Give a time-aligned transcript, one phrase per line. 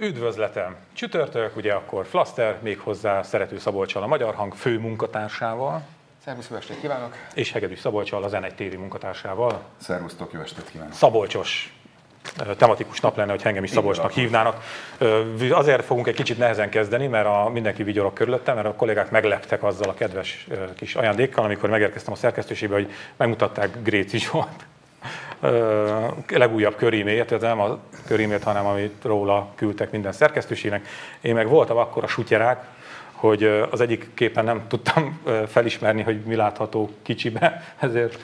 [0.00, 0.76] Üdvözletem!
[0.92, 5.82] Csütörtök, ugye akkor Flaster, méghozzá Szerető Szabolcsal a Magyar Hang fő munkatársával.
[6.24, 7.16] Szervusz, jó estét kívánok!
[7.34, 9.62] És Hegedűs Szabolcsal az N1 TV munkatársával.
[9.76, 10.92] Szervusztok, jó estét kívánok!
[10.92, 11.74] Szabolcsos
[12.56, 14.62] tematikus nap lenne, hogy engem is Szabolcsnak hívnának.
[15.50, 19.62] Azért fogunk egy kicsit nehezen kezdeni, mert a, mindenki vigyorok körülöttem, mert a kollégák megleptek
[19.62, 24.66] azzal a kedves kis ajándékkal, amikor megérkeztem a szerkesztőségbe, hogy megmutatták Gréci Zsolt
[26.28, 30.86] legújabb körímét, tehát nem a körímét, hanem amit róla küldtek minden szerkesztőségnek.
[31.20, 32.64] Én meg voltam akkor a sutyerák,
[33.12, 38.18] hogy az egyik képen nem tudtam felismerni, hogy mi látható kicsibe, ezért,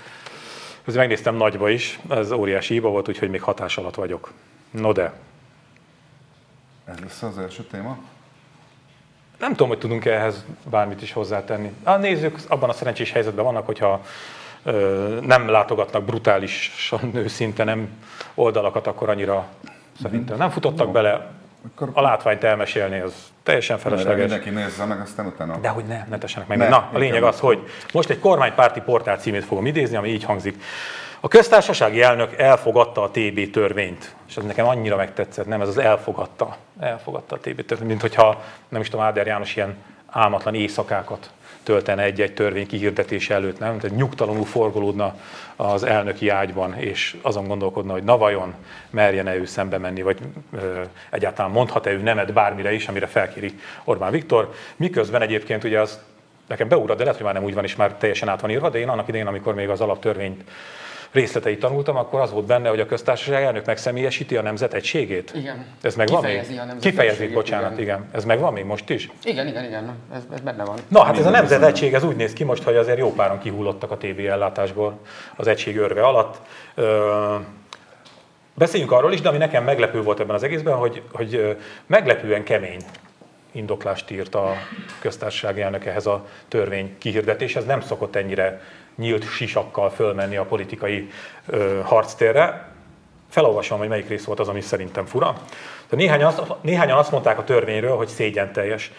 [0.80, 4.32] ezért megnéztem nagyba is, ez óriási hiba volt, úgyhogy még hatás alatt vagyok.
[4.70, 5.12] No de.
[6.84, 7.98] Ez lesz az első téma?
[9.38, 11.72] Nem tudom, hogy tudunk ehhez bármit is hozzátenni.
[11.82, 14.04] A nézzük, abban a szerencsés helyzetben vannak, hogyha
[15.20, 17.88] nem látogatnak brutálisan őszinte nem
[18.34, 19.46] oldalakat, akkor annyira
[20.02, 21.30] szerintem nem futottak bele.
[21.92, 24.20] A látványt elmesélni az teljesen felesleges.
[24.20, 25.56] Mindenki nézze meg, aztán utána...
[25.56, 26.58] De hogy ne, ne tessenek meg.
[26.58, 30.24] Ne, Na, a lényeg az, hogy most egy kormánypárti portál címét fogom idézni, ami így
[30.24, 30.62] hangzik.
[31.20, 35.78] A köztársasági elnök elfogadta a TB törvényt, és ez nekem annyira megtetszett, nem, ez az
[35.78, 36.56] elfogadta.
[36.80, 39.76] Elfogadta a TB törvényt, mint hogyha, nem is tudom, Áder János ilyen
[40.06, 41.30] álmatlan éjszakákat
[41.64, 43.78] töltene egy-egy törvény kihirdetése előtt, nem?
[43.78, 45.14] Tehát nyugtalanul forgolódna
[45.56, 48.54] az elnöki ágyban, és azon gondolkodna, hogy na vajon
[48.90, 50.18] merjen-e ő szembe menni, vagy
[50.52, 53.54] ö, egyáltalán mondhat-e ő nemet bármire is, amire felkéri
[53.84, 54.54] Orbán Viktor.
[54.76, 55.98] Miközben egyébként ugye az
[56.46, 58.70] nekem beúrad, de lehet, hogy már nem úgy van, és már teljesen át van írva,
[58.70, 60.44] de én annak idején, amikor még az alaptörvényt
[61.14, 65.32] részleteit tanultam, akkor az volt benne, hogy a köztársaság elnök megszemélyesíti a nemzet egységét.
[65.34, 65.66] Igen.
[65.82, 66.60] Ez megvan Kifejezi még?
[66.60, 67.82] a nemzet Kifejezi, bocsánat, igen.
[67.82, 68.08] igen.
[68.12, 69.10] Ez megvan még most is?
[69.24, 70.78] Igen, igen, igen, ez, ez benne van.
[70.88, 73.38] Na, hát ez a nemzet egység, ez úgy néz ki most, hogy azért jó páran
[73.38, 74.98] kihullottak a TB ellátásból
[75.36, 76.36] az egység örve alatt.
[76.74, 77.36] Ö,
[78.54, 82.80] beszéljünk arról is, de ami nekem meglepő volt ebben az egészben, hogy, hogy meglepően kemény
[83.52, 84.54] indoklást írt a
[85.00, 87.64] köztársasági elnök ehhez a törvény kihirdetéshez.
[87.64, 88.60] Nem szokott ennyire
[88.96, 91.08] nyílt sisakkal fölmenni a politikai
[91.46, 92.68] ö, harctérre.
[93.28, 95.34] Felolvasom, hogy melyik rész volt az, ami szerintem fura.
[95.88, 98.92] De néhányan, azt, néhányan azt mondták a törvényről, hogy szégyen teljes.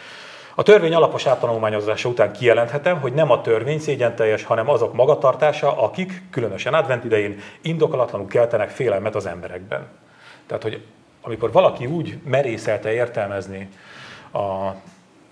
[0.55, 5.81] A törvény alapos áttanulmányozása után kijelenthetem, hogy nem a törvény szégyen teljes, hanem azok magatartása,
[5.81, 9.87] akik, különösen advent idején, indokolatlanul keltenek félelmet az emberekben.
[10.47, 10.83] Tehát, hogy
[11.21, 13.69] amikor valaki úgy merészelte értelmezni
[14.33, 14.69] a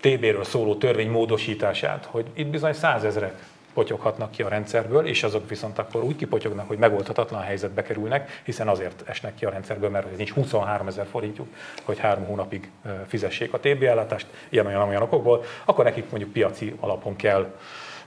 [0.00, 3.34] TB-ről szóló törvény módosítását, hogy itt bizony százezrek
[3.74, 8.68] potyoghatnak ki a rendszerből, és azok viszont akkor úgy kipotyognak, hogy megoldhatatlan helyzetbe kerülnek, hiszen
[8.68, 11.48] azért esnek ki a rendszerből, mert nincs 23 ezer forintjuk,
[11.84, 12.70] hogy három hónapig
[13.06, 17.54] fizessék a TB ellátást, ilyen olyan olyan okokból, akkor nekik mondjuk piaci alapon kell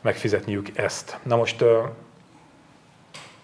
[0.01, 1.19] megfizetniük ezt.
[1.23, 1.63] Na most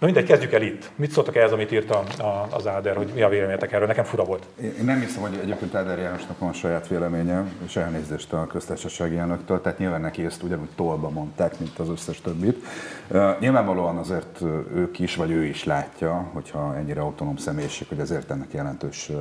[0.03, 0.91] Na mindegy, kezdjük el itt.
[0.95, 3.87] Mit szóltak ehhez, amit írt a, a, az Áder, hogy mi a véleményetek erről?
[3.87, 4.45] Nekem fura volt.
[4.61, 9.61] Én nem hiszem, hogy egyébként Áder Jánosnak van saját véleménye, és elnézést a köztársasági elnöktől,
[9.61, 12.65] tehát nyilván neki ezt ugyanúgy tolba mondták, mint az összes többit.
[13.09, 14.41] Uh, nyilvánvalóan azért
[14.75, 19.11] ők is, vagy ő is látja, hogyha ennyire autonóm személyiség, hogy azért ennek jelentős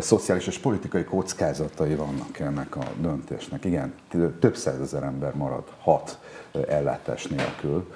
[0.00, 3.64] szociális és politikai kockázatai vannak ennek a döntésnek.
[3.64, 3.94] Igen,
[4.40, 6.18] több százezer ember marad hat
[6.68, 7.86] ellátás nélkül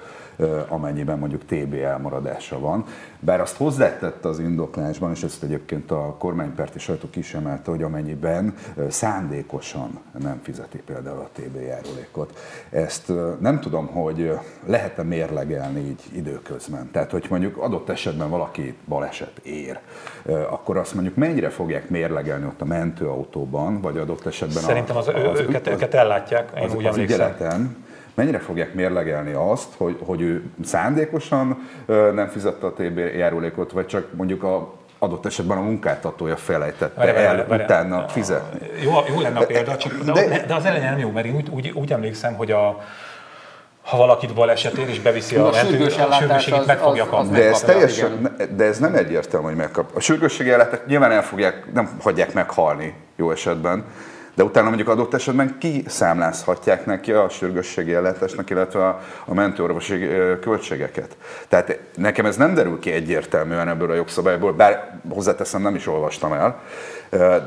[0.67, 2.85] amennyiben mondjuk TB elmaradása van.
[3.19, 8.53] Bár azt hozzátette az indoklásban, és ezt egyébként a kormánypárti sajtó kisemelte, hogy amennyiben
[8.89, 12.39] szándékosan nem fizeti például a TB járulékot.
[12.69, 14.31] Ezt nem tudom, hogy
[14.65, 16.89] lehet-e mérlegelni így időközben.
[16.91, 19.79] Tehát, hogy mondjuk adott esetben valaki baleset ér,
[20.49, 25.31] akkor azt mondjuk mennyire fogják mérlegelni ott a mentőautóban, vagy adott esetben Szerintem az, a,
[25.31, 27.19] az, őket, őket ellátják, én az, úgy az emlékszem.
[27.19, 27.84] ügyeleten,
[28.15, 31.69] mennyire fogják mérlegelni azt, hogy, hogy ő szándékosan
[32.13, 37.11] nem fizette a TB járulékot, vagy csak mondjuk a adott esetben a munkáltatója felejtette Várj,
[37.11, 37.63] várj, el várj.
[37.63, 38.59] utána fizetni.
[38.83, 41.35] Jó, jó lenne a példa, csak de, de- de, az elején nem jó, mert én
[41.35, 42.83] úgy, úgy, úgy emlékszem, hogy a,
[43.81, 47.37] ha valakit baleset ér és beviszi a, A sürgős sürgősségét, meg fogja kapni.
[47.37, 49.89] De ez, teljesen, de ez nem egyértelmű, hogy megkap.
[49.95, 53.83] A sürgősségi ellátást nyilván el fogják, nem hagyják meghalni jó esetben,
[54.35, 60.07] de utána mondjuk adott esetben kiszámlázhatják neki a sürgősségi ellátásnak, illetve a, a mentőorvosi
[60.41, 61.17] költségeket.
[61.47, 66.33] Tehát nekem ez nem derül ki egyértelműen ebből a jogszabályból, bár hozzáteszem nem is olvastam
[66.33, 66.59] el,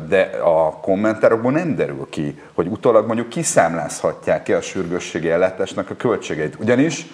[0.08, 6.56] de a kommentárokból nem derül ki, hogy utólag mondjuk kiszámlázhatják-e a sürgősségi ellátásnak a költségeit.
[6.60, 7.06] Ugyanis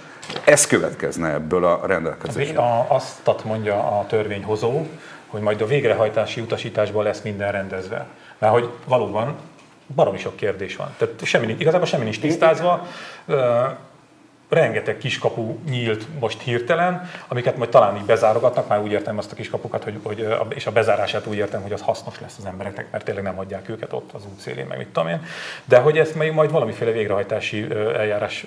[0.44, 2.64] ez következne ebből a rendelkezésből.
[2.88, 4.86] Azt mondja a törvényhozó,
[5.26, 8.06] hogy majd a végrehajtási utasításban lesz minden rendezve.
[8.38, 9.36] Mert hogy valóban
[9.94, 10.94] baromi sok kérdés van.
[10.96, 12.87] Tehát semmi, igazából semmi nincs tisztázva.
[14.49, 19.35] Rengeteg kiskapu nyílt most hirtelen, amiket majd talán így bezárogatnak, már úgy értem azt a
[19.35, 23.05] kiskapukat, hogy, hogy, és a bezárását úgy értem, hogy az hasznos lesz az embereknek, mert
[23.05, 25.25] tényleg nem hagyják őket ott az útszélén, meg mit tudom én.
[25.64, 28.46] De hogy ezt még majd valamiféle végrehajtási eljárás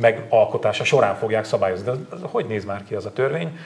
[0.00, 1.90] megalkotása során fogják szabályozni.
[2.10, 3.58] De hogy néz már ki az a törvény?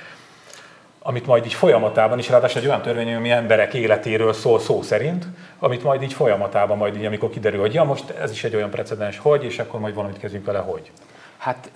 [1.02, 5.26] Amit majd így folyamatában is, ráadásul egy olyan törvény, ami emberek életéről szól szó szerint,
[5.58, 8.70] amit majd így folyamatában, majd így, amikor kiderül, hogy ja, most ez is egy olyan
[8.70, 10.90] precedens, hogy, és akkor majd valamit kezdjünk vele, hogy.
[11.38, 11.70] Hát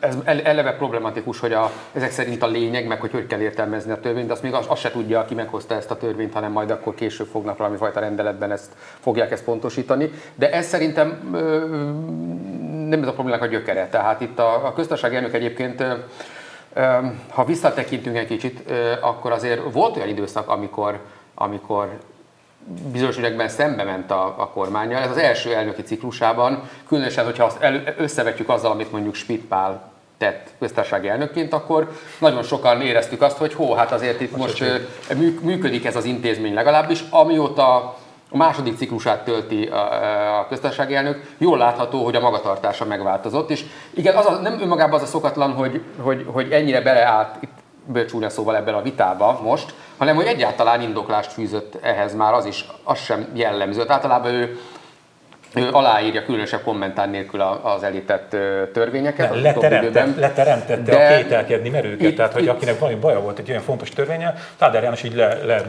[0.00, 4.00] ez eleve problematikus, hogy a, ezek szerint a lényeg, meg hogy hogy kell értelmezni a
[4.00, 6.70] törvényt, de azt még azt, azt se tudja, aki meghozta ezt a törvényt, hanem majd
[6.70, 10.10] akkor később fognak valami fajta rendeletben ezt, fogják ezt pontosítani.
[10.34, 11.28] De ez szerintem
[12.88, 13.88] nem ez a problémák a gyökere.
[13.88, 15.84] Tehát itt a, a köztársaság elnök egyébként
[17.28, 18.70] ha visszatekintünk egy kicsit,
[19.00, 21.00] akkor azért volt olyan időszak, amikor,
[21.34, 21.98] amikor
[22.92, 25.02] bizonyos ügyekben szembe ment a, a kormányjal.
[25.02, 30.48] Ez az első elnöki ciklusában, különösen, hogyha azt el, összevetjük azzal, amit mondjuk Spitpál tett
[30.58, 34.64] köztársasági elnökként, akkor nagyon sokan éreztük azt, hogy hó, hát azért itt most
[35.40, 37.96] működik ez az intézmény legalábbis, amióta
[38.30, 44.16] a második ciklusát tölti a köztársasági elnök, jól látható, hogy a magatartása megváltozott, és igen,
[44.16, 48.56] az a, nem önmagában az a szokatlan, hogy, hogy, hogy ennyire beleállt itt bölcsúnya szóval
[48.56, 53.28] ebben a vitába most, hanem hogy egyáltalán indoklást fűzött ehhez már az is, az sem
[53.34, 53.84] jellemző.
[53.88, 54.58] Általában ő
[55.54, 58.28] ő aláírja különösebb kommentár nélkül az elített
[58.72, 59.30] törvényeket.
[59.30, 63.38] Ne, leteremtette, leteremtette de a kételkedni merőket, itt, tehát hogy itt, akinek valami baja volt
[63.38, 65.62] egy olyan fontos törvénye, Táder János így le, le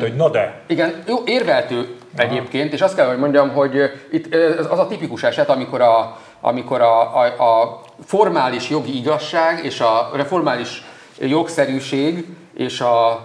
[0.00, 0.60] hogy na de.
[0.66, 4.34] Igen, jó, érveltő egyébként, és azt kell, hogy mondjam, hogy itt
[4.70, 10.10] az a tipikus eset, amikor a, amikor a, a, a formális jogi igazság és a
[10.26, 10.82] formális
[11.18, 13.20] jogszerűség és a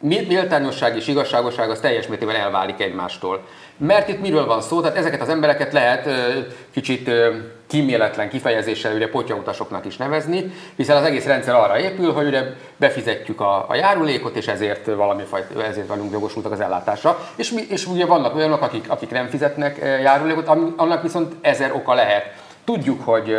[0.00, 3.40] méltányosság és igazságosság az teljes mértékben elválik egymástól.
[3.82, 4.80] Mert itt miről van szó?
[4.80, 6.08] Tehát ezeket az embereket lehet
[6.70, 7.10] kicsit
[7.66, 12.42] kíméletlen kifejezéssel ugye potyautasoknak is nevezni, hiszen az egész rendszer arra épül, hogy ugye
[12.76, 17.18] befizetjük a, a járulékot, és ezért valami fajta, ezért vagyunk jogosultak az ellátásra.
[17.36, 21.94] És, mi, és ugye vannak olyanok, akik, akik nem fizetnek járulékot, annak viszont ezer oka
[21.94, 22.34] lehet.
[22.64, 23.36] Tudjuk, hogy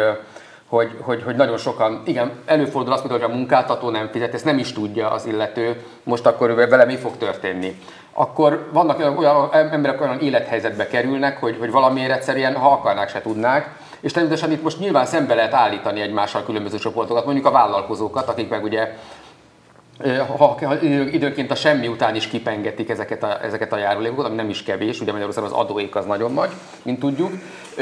[0.67, 4.57] hogy, hogy, hogy nagyon sokan, igen, előfordul azt, hogy a munkáltató nem fizet, ezt nem
[4.57, 7.79] is tudja az illető, most akkor vele mi fog történni
[8.13, 13.75] akkor vannak olyan, emberek olyan élethelyzetbe kerülnek, hogy, hogy valamiért egyszerűen, ha akarnák, se tudnák,
[14.00, 18.50] és természetesen itt most nyilván szembe lehet állítani egymással különböző csoportokat, mondjuk a vállalkozókat, akik
[18.50, 18.98] meg ugye
[20.38, 20.81] ha, ha
[21.12, 25.02] időnként a semmi után is kipengetik ezeket a, ezeket a járulékokat, ami nem is kevés,
[25.02, 26.50] ugye Magyarországon az adóék az nagyon nagy,
[26.81, 27.31] mint tudjuk,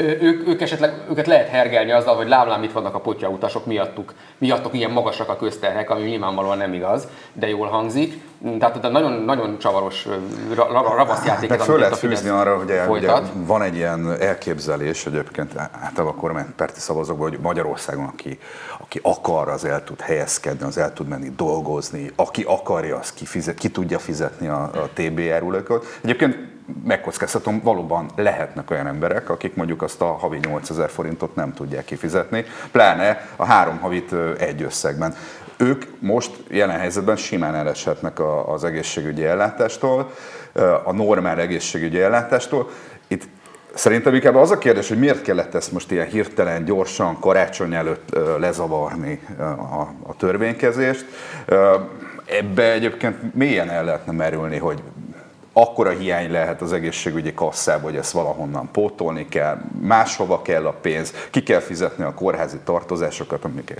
[0.00, 4.74] ők, ők esetleg, őket lehet hergelni azzal, hogy lámlám itt vannak a potyautasok miattuk, miattuk
[4.74, 8.22] ilyen magasak a közterhek, ami nyilvánvalóan nem igaz, de jól hangzik.
[8.58, 10.08] Tehát nagyon, nagyon csavaros
[10.96, 11.50] ravaszjáték.
[11.50, 16.20] Hát, föl lehet fűzni arra, hogy ugye van egy ilyen elképzelés, hogy egyébként általában a
[16.20, 18.38] kormánypárti szavazókban, hogy Magyarországon, aki,
[18.78, 23.24] aki akar, az el tud helyezkedni, az el tud menni dolgozni, aki akarja, az ki,
[23.24, 25.42] fizet, ki tudja fizetni a, a TBR
[26.02, 26.36] Egyébként
[26.84, 32.44] megkockáztatom, valóban lehetnek olyan emberek, akik mondjuk azt a havi 8000 forintot nem tudják kifizetni,
[32.72, 35.14] pláne a három havit egy összegben.
[35.56, 40.12] Ők most jelen helyzetben simán eleshetnek az egészségügyi ellátástól,
[40.84, 42.70] a normál egészségügyi ellátástól.
[43.08, 43.28] Itt
[43.74, 48.16] Szerintem inkább az a kérdés, hogy miért kellett ezt most ilyen hirtelen, gyorsan, karácsony előtt
[48.38, 51.04] lezavarni a, a törvénykezést.
[52.24, 54.82] Ebbe egyébként mélyen el lehetne merülni, hogy
[55.52, 61.14] akkora hiány lehet az egészségügyi kasszába, hogy ezt valahonnan pótolni kell, máshova kell a pénz,
[61.30, 63.74] ki kell fizetni a kórházi tartozásokat, amik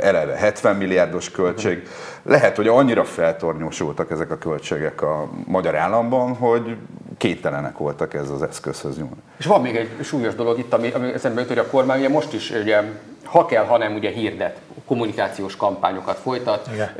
[0.00, 1.88] eleve 70 milliárdos költség.
[2.22, 6.76] Lehet, hogy annyira feltornyosultak ezek a költségek a magyar államban, hogy
[7.16, 9.22] képtelenek voltak ez az eszközhöz nyúlni.
[9.38, 12.08] És van még egy súlyos dolog itt, ami, ami eszembe jut, hogy a kormány ugye
[12.08, 12.82] most is ugye,
[13.30, 16.68] ha kell, ha nem, ugye hirdet, kommunikációs kampányokat folytat.
[16.72, 16.90] Igen.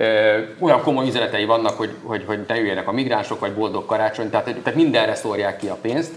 [0.61, 4.45] Olyan komoly üzenetei vannak, hogy, hogy, hogy ne jöjjenek a migránsok, vagy boldog karácsony, tehát,
[4.45, 6.13] tehát mindenre szórják ki a pénzt.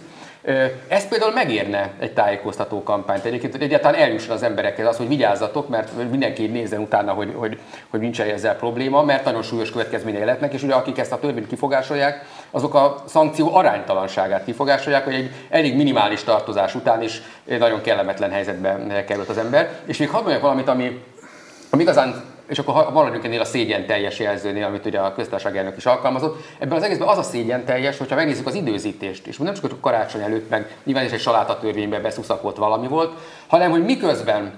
[0.88, 5.70] Ez például megérne egy tájékoztató kampányt egyébként, hogy egyáltalán eljusson az emberekhez az, hogy vigyázzatok,
[5.70, 10.54] mert mindenki nézzen utána, hogy, hogy, hogy nincs ezzel probléma, mert nagyon súlyos következményei lehetnek,
[10.54, 15.76] és ugye akik ezt a törvényt kifogásolják, azok a szankció aránytalanságát kifogásolják, hogy egy elég
[15.76, 19.70] minimális tartozás után is nagyon kellemetlen helyzetbe került az ember.
[19.86, 21.04] És még hadd mondjak valamit, ami,
[21.70, 25.78] ami igazán és akkor maradjunk ennél a szégyen teljes jelzőnél, amit ugye a köztársaság elnök
[25.78, 26.44] is alkalmazott.
[26.60, 29.76] Ebben az egészben az a szégyen teljes, hogyha megnézzük az időzítést, és nem csak a
[29.82, 33.14] karácsony előtt, meg nyilván is egy salátatörvénybe beszuszakolt valami volt,
[33.48, 34.54] hanem hogy miközben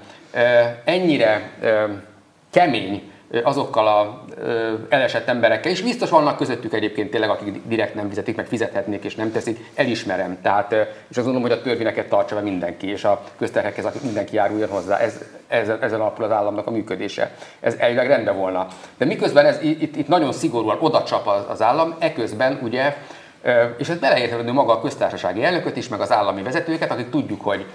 [0.83, 1.51] ennyire
[2.51, 3.11] kemény
[3.43, 4.23] azokkal a
[4.89, 9.15] elesett emberekkel, és biztos vannak közöttük egyébként tényleg, akik direkt nem fizetik, meg fizethetnék és
[9.15, 10.41] nem teszik, elismerem.
[10.41, 10.71] Tehát,
[11.07, 14.97] és azt gondolom, hogy a törvényeket tartsa be mindenki, és a közterhekhez mindenki járuljon hozzá.
[14.97, 17.31] Ez, ez, ezen alapul az államnak a működése.
[17.59, 18.67] Ez elvileg rendben volna.
[18.97, 22.95] De miközben ez itt, itt nagyon szigorúan oda csap az, az állam, eközben ugye,
[23.77, 27.65] és ez beleérthető maga a köztársasági elnököt is, meg az állami vezetőket, akik tudjuk, hogy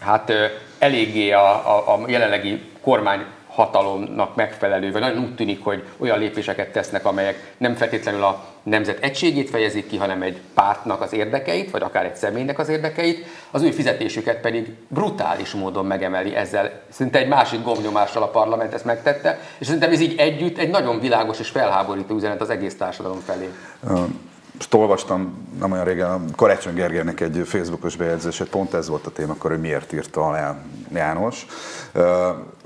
[0.00, 0.32] hát
[0.78, 6.72] eléggé a, a, a jelenlegi kormány hatalomnak megfelelő, vagy nagyon úgy tűnik, hogy olyan lépéseket
[6.72, 11.82] tesznek, amelyek nem feltétlenül a nemzet egységét fejezik ki, hanem egy pártnak az érdekeit, vagy
[11.82, 16.70] akár egy személynek az érdekeit, az ő fizetésüket pedig brutális módon megemeli ezzel.
[16.90, 21.00] Szinte egy másik gombnyomással a parlament ezt megtette, és szerintem ez így együtt egy nagyon
[21.00, 23.48] világos és felháborító üzenet az egész társadalom felé.
[24.54, 29.32] Most olvastam nem olyan régen Karácsony Gergelynek egy Facebookos bejegyzését, pont ez volt a téma,
[29.32, 30.56] akkor, hogy miért írta alá
[30.94, 31.46] János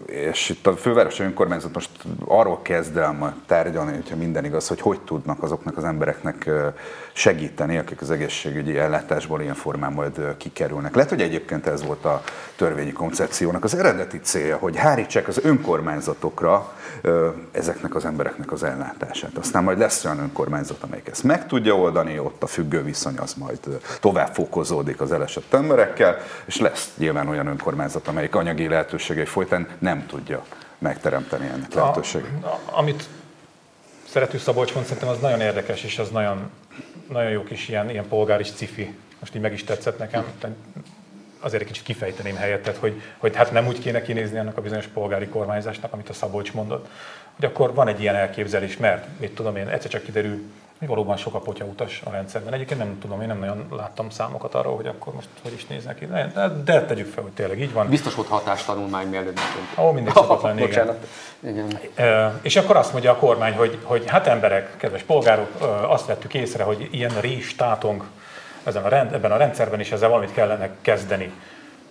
[0.09, 1.91] és itt a fővárosi önkormányzat most
[2.27, 6.51] arról kezd el majd tárgyalni, hogyha minden igaz, hogy hogy tudnak azoknak az embereknek
[7.13, 10.95] segíteni, akik az egészségügyi ellátásból ilyen formán majd kikerülnek.
[10.95, 12.23] Lehet, hogy egyébként ez volt a
[12.57, 16.73] törvényi koncepciónak az eredeti célja, hogy hárítsák az önkormányzatokra
[17.53, 19.37] ezeknek az embereknek az ellátását.
[19.37, 23.35] Aztán majd lesz olyan önkormányzat, amelyik ezt meg tudja oldani, ott a függő viszony az
[23.35, 23.59] majd
[24.01, 29.98] tovább fokozódik az elesett emberekkel, és lesz nyilván olyan önkormányzat, amelyik anyagi lehetőségei folytán nem
[30.07, 30.45] tudja
[30.79, 32.31] megteremteni ennek lehetőséget.
[32.65, 33.05] Amit
[34.09, 36.51] szerető Szabolcs mond, szerintem az nagyon érdekes, és az nagyon,
[37.09, 38.95] nagyon jó kis ilyen, ilyen polgári cifi.
[39.19, 40.25] Most így meg is tetszett nekem.
[41.41, 44.87] Azért egy kicsit kifejteném helyettet, hogy, hogy hát nem úgy kéne kinézni annak a bizonyos
[44.87, 46.89] polgári kormányzásnak, amit a Szabolcs mondott,
[47.37, 50.43] hogy akkor van egy ilyen elképzelés, mert mit tudom én, egyszer csak kiderül,
[50.79, 52.53] hogy valóban sok a utas a rendszerben.
[52.53, 55.99] Egyébként nem tudom, én nem nagyon láttam számokat arról, hogy akkor most hogy is néznek
[55.99, 56.07] ki.
[56.07, 57.89] De, de tegyük fel, hogy tényleg így van.
[57.89, 59.41] Biztos volt hatástanulmány mielőtt.
[59.79, 60.97] Ó, mindig szokott lenni, igen.
[61.41, 61.79] igen.
[61.95, 65.49] E, és akkor azt mondja a kormány, hogy, hogy hát emberek, kedves polgárok,
[65.89, 68.05] azt vettük észre, hogy ilyen rés tátong
[68.65, 71.33] ezen a rend, ebben a rendszerben, és ezzel valamit kellene kezdeni.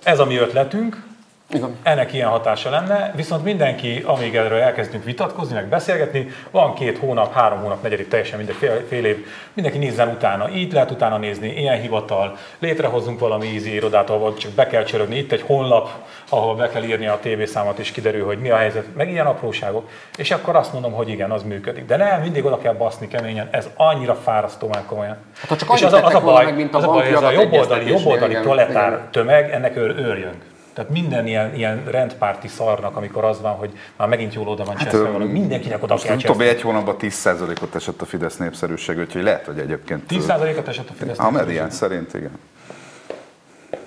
[0.03, 1.03] Ez a mi ötletünk,
[1.49, 1.75] igen.
[1.83, 7.33] Ennek ilyen hatása lenne, viszont mindenki, amíg erről elkezdünk vitatkozni, meg beszélgetni, van két hónap,
[7.33, 11.49] három hónap, negyedik, teljesen mindegy, fél, fél év, mindenki nézzen utána, így lehet utána nézni,
[11.49, 15.89] ilyen hivatal, létrehozunk valami ízi irodát, ahol csak be kell csörögni, itt egy honlap,
[16.29, 19.89] ahol be kell írni a tévészámot, és kiderül, hogy mi a helyzet, meg ilyen apróságok,
[20.17, 21.85] és akkor azt mondom, hogy igen, az működik.
[21.85, 25.17] De nem, mindig oda kell baszni keményen, ez annyira fárasztó már komolyan.
[25.47, 27.31] Hát, csak és az, az, a baj, meg, mint a, az a baj, ez a
[27.31, 30.55] jobboldali, jobboldali proletár tömeg, ennek őr, őrjönk.
[30.77, 34.75] Tehát minden ilyen, ilyen rendpárti szarnak, amikor az van, hogy már megint jól oda van
[34.75, 39.23] hát, cseszve valami, mindenkinek oda kell Utóbbi egy hónapban 10%-ot esett a Fidesz népszerűség, úgyhogy
[39.23, 40.03] lehet, hogy egyébként...
[40.09, 42.39] 10%-ot esett a Fidesz A medián szerint, igen.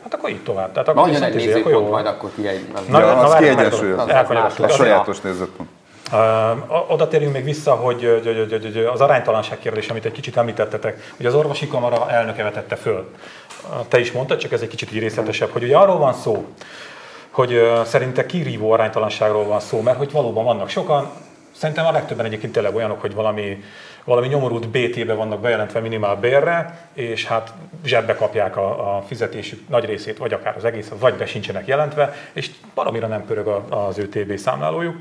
[0.03, 0.73] Hát akkor így tovább.
[0.73, 2.67] Tehát akkor Nagyon egy izé, nézőpont, majd akkor ki egy...
[2.89, 4.11] Na, ja, az kiegyensúlyozott.
[4.59, 5.69] A sajátos nézőpont.
[6.89, 8.23] Oda térjünk még vissza, hogy,
[8.93, 13.11] az aránytalanság kérdés, amit egy kicsit említettetek, hogy az orvosi kamara elnöke vetette föl.
[13.89, 16.47] Te is mondtad, csak ez egy kicsit így részletesebb, hogy ugye arról van szó,
[17.31, 21.11] hogy szerinte kirívó aránytalanságról van szó, mert hogy valóban vannak sokan,
[21.53, 23.63] szerintem a legtöbben egyébként tényleg olyanok, hogy valami,
[24.05, 27.53] valami nyomorult BT-be vannak bejelentve minimál bérre, és hát
[27.85, 32.15] zsebbe kapják a, a fizetésük nagy részét, vagy akár az egész, vagy be sincsenek jelentve,
[32.33, 34.97] és valamire nem pörög az ő TB számlálójuk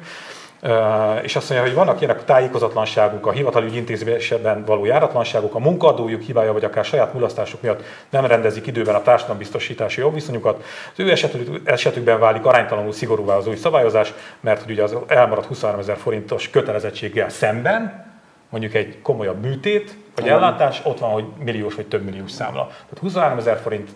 [1.21, 6.53] és azt mondja, hogy vannak ilyenek tájékozatlanságuk, a hivatalügyi intézményben való járatlanságuk, a munkadójuk hibája,
[6.53, 10.63] vagy akár saját mulasztásuk miatt nem rendezik időben a társadalombiztosítási jogviszonyukat.
[10.91, 15.47] Az ő esetük, esetükben válik aránytalanul szigorúvá az új szabályozás, mert hogy ugye az elmaradt
[15.47, 18.07] 23 ezer forintos kötelezettséggel szemben,
[18.49, 22.67] mondjuk egy komolyabb műtét, vagy ellátás, ott van, hogy milliós vagy több milliós számla.
[22.67, 23.89] Tehát 23 ezer forint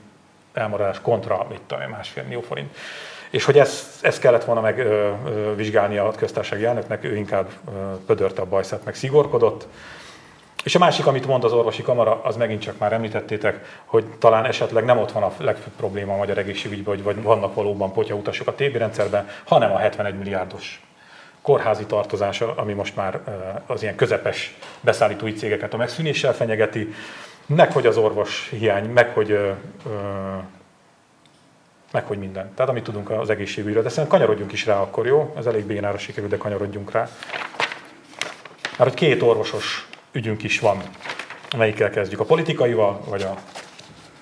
[0.54, 2.76] elmaradás kontra, mit tudom, másfél millió forint.
[3.34, 7.50] És hogy ezt, ezt kellett volna megvizsgálni a köztársasági elnöknek, ő inkább
[8.06, 9.68] pödörte a bajszát, meg szigorkodott.
[10.64, 14.46] És a másik, amit mond az orvosi kamara, az megint csak már említettétek, hogy talán
[14.46, 18.48] esetleg nem ott van a legfőbb probléma a magyar egészségügyben, hogy vagy vannak valóban utasok
[18.48, 20.82] a TB rendszerben, hanem a 71 milliárdos
[21.42, 23.20] kórházi tartozása, ami most már
[23.66, 26.94] az ilyen közepes beszállítói cégeket a megszűnéssel fenyegeti,
[27.46, 29.40] meg hogy az orvos hiány, meg hogy
[31.94, 32.54] meg hogy minden.
[32.56, 33.84] Tehát amit tudunk az egészségügyről.
[33.84, 35.34] De szerintem kanyarodjunk is rá akkor, jó?
[35.38, 37.10] Ez elég bénára sikerül, de kanyarodjunk rá.
[38.78, 40.82] Mert hogy két orvosos ügyünk is van.
[41.58, 42.20] Melyikkel kezdjük?
[42.20, 43.36] A politikaival, vagy a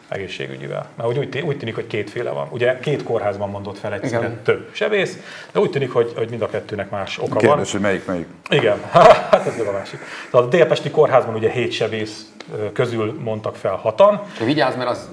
[0.08, 0.90] egészségügyivel?
[0.96, 2.48] Mert úgy, úgy tűnik, hogy kétféle van.
[2.52, 4.44] Ugye két kórházban mondott fel egyszerűen Igen.
[4.44, 5.18] több sebész,
[5.52, 7.56] de úgy tűnik, hogy, hogy mind a kettőnek más oka Kérdés, van.
[7.56, 8.28] Kérdés, hogy melyik melyik?
[8.50, 10.00] Igen, hát ez a másik.
[10.32, 12.32] Tehát a Délpesti kórházban ugye hét sebész
[12.74, 14.22] közül mondtak fel hatan.
[14.46, 15.10] Vigyázz, mert az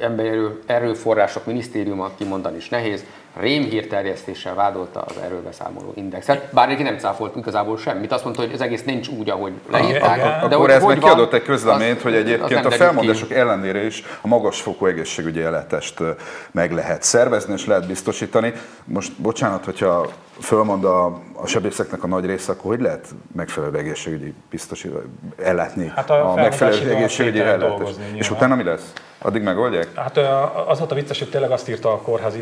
[0.00, 3.04] emberi erő, erőforrások minisztériuma kimondani is nehéz,
[3.40, 8.60] rémhírterjesztéssel vádolta az erőbeszámoló indexet, bár neki nem cáfolt igazából semmit, azt mondta, hogy ez
[8.60, 10.46] egész nincs úgy, ahogy leírták.
[10.48, 13.34] De akkor ez meg kiadott egy közleményt, hogy egyébként a felmondások ki.
[13.34, 16.02] ellenére is a magasfokú egészségügyi ellátást
[16.50, 18.52] meg lehet szervezni és lehet biztosítani.
[18.84, 20.06] Most bocsánat, hogyha
[20.40, 25.04] fölmond a, a sebészeknek a nagy része, akkor hogy lehet megfelelő egészségügyi biztosítani,
[25.42, 27.98] ellátni hát a, a megfelelő egészségügyi ellátást?
[28.14, 28.92] És utána mi lesz?
[29.18, 29.88] Addig megoldják?
[29.94, 30.16] Hát
[30.66, 32.34] az volt a vicces, hogy tényleg azt írta a kórház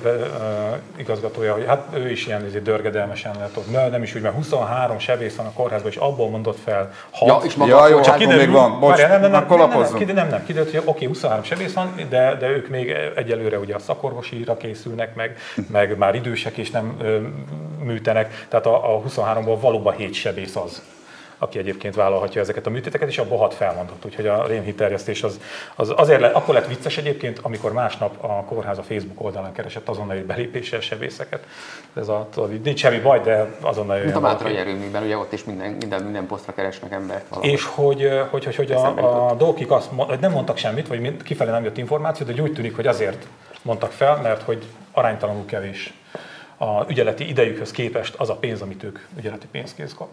[0.97, 3.71] igazgatója, hogy hát ő is ilyen izé dörgedelmesen lett ott.
[3.71, 7.29] Nem, nem is úgy, mert 23 sebész van a kórházban, és abból mondott fel 6.
[7.29, 8.81] Ja, és maga ja, jó, csak kiderül, még van.
[8.81, 11.43] Bocs, nem, nem, nem, akkor nem, nem, nem, nem, nem, kiderült, hogy oké, okay, 23
[11.43, 15.37] sebész van, de, de ők még egyelőre ugye a szakorvosira készülnek, meg,
[15.71, 17.19] meg már idősek és nem ö,
[17.85, 18.47] műtenek.
[18.49, 20.83] Tehát a, a 23-ból valóban 7 sebész az
[21.39, 24.05] aki egyébként vállalhatja ezeket a műtéteket, és abból hat felmondott.
[24.05, 25.41] Úgyhogy a rémhiterjesztés az,
[25.75, 29.89] az azért le, akkor lett vicces egyébként, amikor másnap a kórház a Facebook oldalán keresett
[29.89, 31.47] azonnali belépéssel sebészeket.
[31.95, 35.45] Ez a, tudod, nincs semmi baj, de azonnal Mint a Mátrai erőműben, ugye ott is
[35.45, 37.29] minden, minden, minden posztra keresnek embert.
[37.29, 37.51] Valahogy.
[37.51, 41.51] És hogy, hogy, hogy, hogy a, a dolgok azt hogy nem mondtak semmit, vagy kifelé
[41.51, 43.27] nem jött információ, de úgy tűnik, hogy azért
[43.63, 45.95] mondtak fel, mert hogy aránytalanul kevés
[46.57, 49.49] a ügyeleti idejükhöz képest az a pénz, amit ők ügyeleti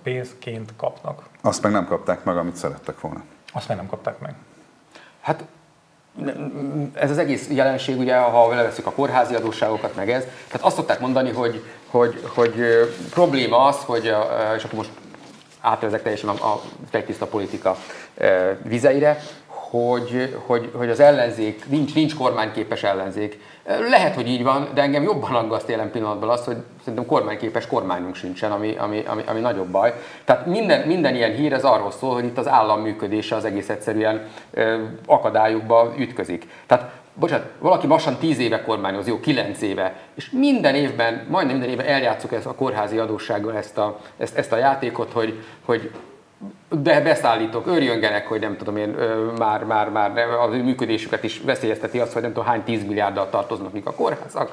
[0.03, 1.23] pénzként kapnak.
[1.41, 3.23] Azt meg nem kapták meg, amit szerettek volna.
[3.53, 4.35] Azt meg nem kapták meg.
[5.21, 5.43] Hát
[6.93, 10.99] ez az egész jelenség, ugye, ha leveszünk a kórházi adósságokat, meg ez, tehát azt szokták
[10.99, 12.53] mondani, hogy, hogy, hogy
[13.09, 14.05] probléma az, hogy,
[14.55, 14.89] és akkor most
[15.61, 16.61] átvezek teljesen a, a
[17.05, 17.77] tiszta politika
[18.63, 19.19] vizeire,
[19.81, 23.39] hogy, hogy, hogy az ellenzék, nincs, nincs kormányképes ellenzék.
[23.89, 28.15] Lehet, hogy így van, de engem jobban aggaszt jelen pillanatban az, hogy szerintem kormányképes kormányunk
[28.15, 29.93] sincsen, ami, ami, ami, ami nagyobb baj.
[30.25, 33.69] Tehát minden, minden ilyen hír ez arról szól, hogy itt az állam működése az egész
[33.69, 36.47] egyszerűen ö, akadályokba ütközik.
[36.65, 41.69] Tehát bocsánat, valaki lassan 10 éve kormányoz, jó, 9 éve, és minden évben, majdnem minden
[41.69, 45.91] évben eljátszuk ezt a kórházi adóssággal ezt a, ezt, ezt a játékot, hogy, hogy
[46.69, 48.95] de beszállítók örjöngenek, hogy nem tudom én,
[49.37, 53.29] már, már, már az ő működésüket is veszélyezteti azt, hogy nem tudom hány 10 milliárddal
[53.29, 54.51] tartoznak mik a kórházak.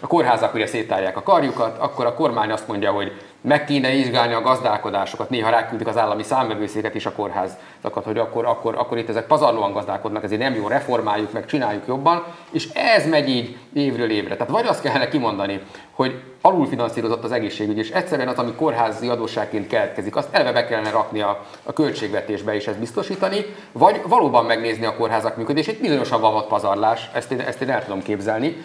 [0.00, 4.32] A kórházak ugye szétálják a karjukat, akkor a kormány azt mondja, hogy meg kéne vizsgálni
[4.32, 9.08] a gazdálkodásokat, néha ráküldik az állami számbevőszéket is a kórházakat, hogy akkor, akkor, akkor itt
[9.08, 14.10] ezek pazarlóan gazdálkodnak, ezért nem jó, reformáljuk meg, csináljuk jobban, és ez megy így évről
[14.10, 14.36] évre.
[14.36, 15.60] Tehát vagy azt kellene kimondani,
[15.90, 20.90] hogy alulfinanszírozott az egészségügy, és egyszerűen az, ami kórházi adósságként keletkezik, azt elve be kellene
[20.90, 26.34] rakni a, a költségvetésbe és ezt biztosítani, vagy valóban megnézni a kórházak működését, bizonyosan van
[26.34, 28.56] ott pazarlás, ezt én, ezt én el tudom képzelni,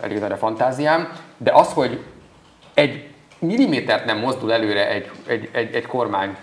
[0.00, 2.00] elég nagy a fantáziám, de az, hogy
[2.74, 6.36] egy millimétert nem mozdul előre egy, egy, egy, egy kormány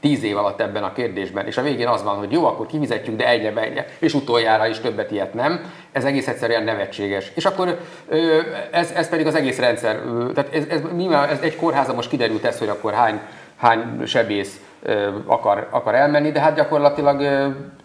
[0.00, 3.16] tíz év alatt ebben a kérdésben, és a végén az van, hogy jó, akkor kivizetjük,
[3.16, 7.32] de egyre, egyre, és utoljára is többet ilyet nem, ez egész egyszerűen nevetséges.
[7.34, 7.78] És akkor
[8.70, 10.00] ez, ez pedig az egész rendszer,
[10.34, 10.80] tehát ez, ez,
[11.30, 13.20] ez egy kórháza most kiderült ez, hogy akkor hány,
[13.56, 14.60] hány sebész
[15.26, 17.22] akar, akar elmenni, de hát gyakorlatilag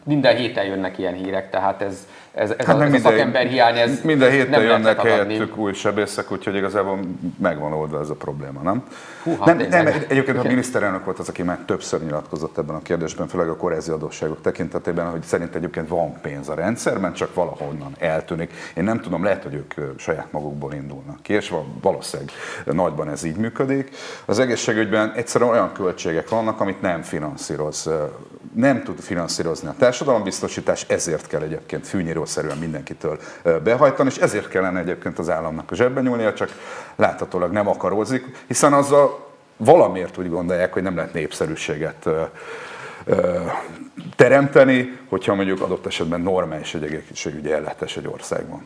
[0.04, 3.46] minden héten jönnek ilyen hírek, tehát ez, ez, ez, hát a, ez minden, a szakember
[3.46, 7.00] hiány, ez Minden héten jönnek helyettük új sebészek, úgyhogy igazából
[7.38, 8.84] megvan oldva ez a probléma, nem?
[9.24, 13.28] Húha, nem, nem, egyébként a miniszterelnök volt az, aki már többször nyilatkozott ebben a kérdésben,
[13.28, 18.54] főleg a korázi adósságok tekintetében, hogy szerint egyébként van pénz a rendszerben, csak valahonnan eltűnik.
[18.76, 22.32] Én nem tudom, lehet, hogy ők saját magukból indulnak ki, és valószínűleg
[22.66, 23.90] nagyban ez így működik.
[24.26, 27.90] Az egészségügyben egyszerűen olyan költségek vannak, amit nem finanszíroz,
[28.56, 33.20] nem tud finanszírozni a társadalombiztosítás, ezért kell egyébként fűnyírószerűen mindenkitől
[33.64, 36.50] behajtani, és ezért kellene egyébként az államnak a zsebben nyúlnia, csak
[36.96, 42.08] láthatólag nem akarózik, hiszen azzal valamiért úgy gondolják, hogy nem lehet népszerűséget
[44.16, 48.66] teremteni, hogyha mondjuk adott esetben normális egy egészségügyi ellátás egy országban.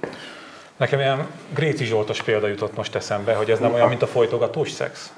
[0.77, 4.71] Nekem ilyen Gréci Zsoltos példa jutott most eszembe, hogy ez nem olyan, mint a folytogatós
[4.71, 5.13] szex.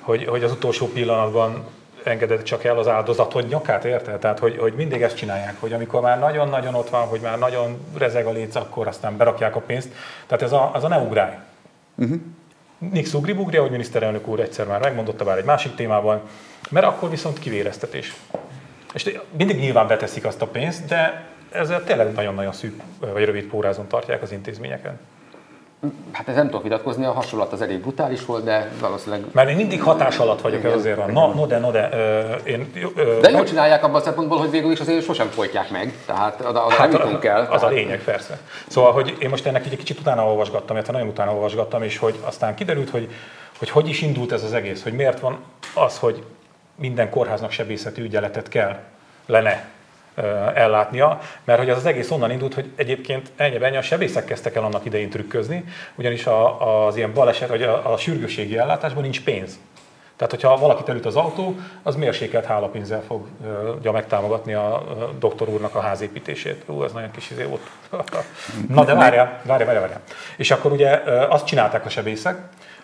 [0.00, 1.64] Hogy, hogy az utolsó pillanatban
[2.06, 4.18] engedett csak el az áldozatod nyakát, érted?
[4.18, 7.86] Tehát, hogy, hogy mindig ezt csinálják, hogy amikor már nagyon-nagyon ott van, hogy már nagyon
[7.98, 9.88] rezeg a léc, akkor aztán berakják a pénzt.
[10.26, 11.34] Tehát ez a, az a ne ugrálj.
[11.94, 12.20] Uh-huh.
[12.78, 16.20] Nix ugri ahogy miniszterelnök úr egyszer már megmondotta bár egy másik témában,
[16.70, 18.14] mert akkor viszont kivéreztetés.
[18.94, 23.86] És mindig nyilván beteszik azt a pénzt, de ezzel tényleg nagyon-nagyon szűk vagy rövid pórázon
[23.86, 24.98] tartják az intézményeken.
[26.12, 29.24] Hát ez nem tudok vitatkozni, a hasonlat az elég brutális volt, de valószínűleg...
[29.32, 31.10] Mert én mindig hatás alatt vagyok, igen, ez azért van.
[31.10, 31.88] No, no de, no de.
[31.92, 35.70] Ö, én, ö, de jól csinálják abban a szempontból, hogy végül is azért sosem folytják
[35.70, 37.40] meg, tehát oda, oda hát, nem kell.
[37.40, 37.62] Az tehát...
[37.62, 38.38] a lényeg, persze.
[38.66, 42.18] Szóval, hogy én most ennek egy kicsit utána olvasgattam, illetve nagyon utána olvasgattam, és hogy
[42.24, 43.10] aztán kiderült, hogy,
[43.58, 45.38] hogy hogy is indult ez az egész, hogy miért van
[45.74, 46.22] az, hogy
[46.74, 48.78] minden kórháznak sebészeti ügyeletet kell
[49.26, 49.68] lenne
[50.54, 54.54] ellátnia, mert hogy az, az egész onnan indult, hogy egyébként ennyi ennyi a sebészek kezdtek
[54.54, 59.22] el annak idején trükközni, ugyanis a, az ilyen baleset, vagy a, a sürgőségi ellátásban nincs
[59.24, 59.58] pénz.
[60.16, 64.84] Tehát, hogyha valaki elüt az autó, az mérsékelt hálapénzzel fogja megtámogatni a
[65.18, 66.62] doktor úrnak a házépítését.
[66.66, 67.70] Ú, ez nagyon kis izé volt.
[68.68, 70.02] Na de várjál, várjál, várjál, várjál.
[70.36, 70.90] És akkor ugye
[71.28, 72.38] azt csinálták a sebészek,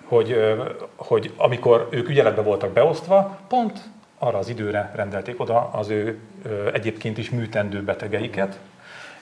[0.04, 0.56] hogy,
[0.96, 3.80] hogy amikor ők ügyeletbe voltak beosztva, pont
[4.22, 6.18] arra az időre rendelték oda az ő
[6.72, 8.58] egyébként is műtendő betegeiket,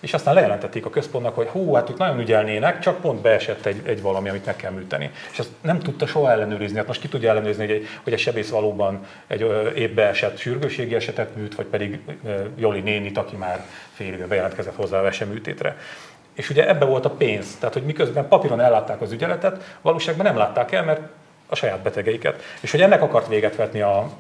[0.01, 3.83] és aztán lejelentették a központnak, hogy hú, hát itt nagyon ügyelnének, csak pont beesett egy,
[3.85, 5.11] egy valami, amit meg kell műteni.
[5.33, 6.77] És azt nem tudta soha ellenőrizni.
[6.77, 10.95] Hát most ki tudja ellenőrizni, hogy egy, hogy egy sebész valóban egy épp beesett sürgőségi
[10.95, 12.01] esetet műt, vagy pedig
[12.57, 15.77] Joli nénit, aki már fél éve bejelentkezett hozzá a veseműtétre.
[16.33, 20.37] És ugye ebbe volt a pénz, tehát hogy miközben papíron ellátták az ügyeletet, valóságban nem
[20.37, 21.01] látták el, mert
[21.47, 22.43] a saját betegeiket.
[22.61, 24.11] És hogy ennek akart véget vetni a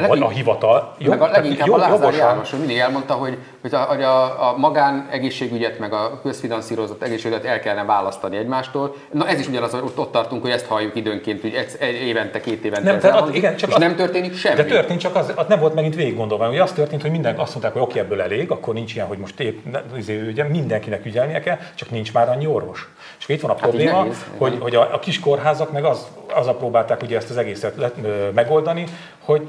[0.00, 0.94] vagy a hivatal.
[0.98, 4.48] Jó, meg a leginkább jó, a Lázár János, hogy mindig elmondta, hogy, hogy, a, a,
[4.48, 8.96] a magán egészségügyet, meg a közfinanszírozott egészségügyet el kellene választani egymástól.
[9.10, 11.94] Na ez is ugyanaz, hogy ott, ott tartunk, hogy ezt halljuk időnként, hogy egy, egy
[11.94, 12.90] évente, két évente.
[12.90, 14.56] Nem, tehát, igen, csak és az, nem történik semmi.
[14.56, 16.46] De történt, csak az, az nem volt megint végig gondolva.
[16.46, 19.18] Hogy az történt, hogy minden azt mondták, hogy oké, ebből elég, akkor nincs ilyen, hogy
[19.18, 19.58] most épp,
[19.96, 22.88] izé, ugye, mindenkinek ügyelnie kell, csak nincs már annyi orvos.
[23.18, 26.06] És itt van a hát probléma, nehéz, hogy, hogy a, a kis kórházak meg az,
[26.34, 27.90] az a próbálták ugye ezt az egészet le,
[28.34, 28.84] megoldani,
[29.24, 29.48] hogy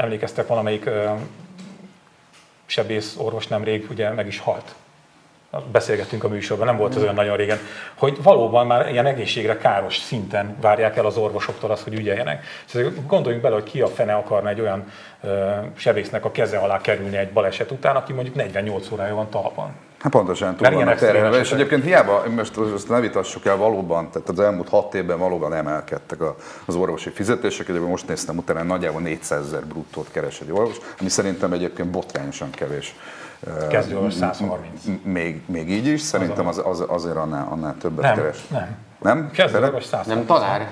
[0.00, 0.90] emlékeztek valamelyik
[2.66, 4.74] sebész orvos nemrég ugye meg is halt.
[5.72, 7.58] Beszélgettünk a műsorban, nem volt ez olyan nagyon régen,
[7.94, 12.44] hogy valóban már ilyen egészségre káros szinten várják el az orvosoktól azt, hogy ügyeljenek.
[12.64, 16.80] Szóval gondoljunk bele, hogy ki a fene akarna egy olyan ö, sebésznek a keze alá
[16.80, 19.72] kerülni egy baleset után, aki mondjuk 48 órája van talpon.
[20.00, 24.28] Hát pontosan túl vannak terhelve, és egyébként hiába, most azt ne vitassuk el valóban, tehát
[24.28, 26.18] az elmúlt hat évben valóban emelkedtek
[26.64, 31.08] az orvosi fizetések, egyébként most néztem utána, nagyjából 400 ezer bruttót keres egy orvos, ami
[31.08, 32.94] szerintem egyébként botrányosan kevés.
[33.68, 34.80] Kezdő 130.
[35.02, 38.46] Még, még így is, szerintem az, az, azért annál, annál többet nem, keres.
[38.48, 39.30] Nem, nem.
[39.30, 39.58] Kezdő
[40.06, 40.70] Nem tanár?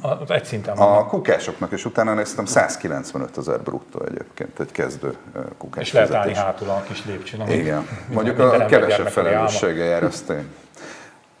[0.00, 0.96] Az egy szinten van.
[0.96, 5.16] A kukásoknak is utána néztem 195 ezer bruttó egyébként egy kezdő
[5.58, 7.50] kukás És lehet állni hátul a kis lépcsőn.
[7.50, 10.48] Igen, mondjuk a kevesebb felelőssége jár, azt én.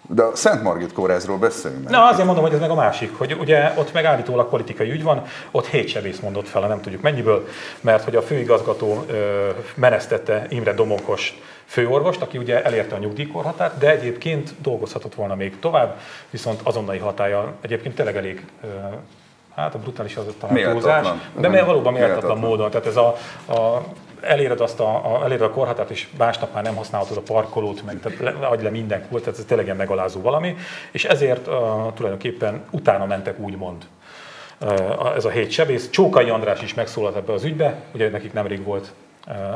[0.08, 3.36] De a Szent Margit kórházról beszéljünk Na azért mondom, hogy ez meg a másik, hogy
[3.40, 7.48] ugye ott meg állítólag politikai ügy van, ott hét sebész mondott fel, nem tudjuk mennyiből,
[7.80, 13.90] mert hogy a főigazgató ö, menesztette Imre Domokos főorvost, aki ugye elérte a nyugdíjkorhatárt, de
[13.90, 15.98] egyébként dolgozhatott volna még tovább,
[16.30, 18.44] viszont azonnali hatája egyébként tényleg elég
[19.54, 22.38] hát a brutális az talán túlzás, de mert valóban méltatlan.
[22.38, 22.70] módon.
[22.70, 23.16] Tehát ez a,
[23.52, 23.82] a
[24.22, 28.00] eléred, azt a, a, eléred a korhatárt, és másnap már nem használhatod a parkolót, meg
[28.00, 30.56] tehát le, adj le minden kult, tehát ez tényleg egy megalázó valami,
[30.90, 31.54] és ezért uh,
[31.94, 33.82] tulajdonképpen utána mentek úgymond
[34.60, 35.90] uh, ez a hét sebész.
[35.90, 38.92] Csókai András is megszólalt ebbe az ügybe, ugye nekik nemrég volt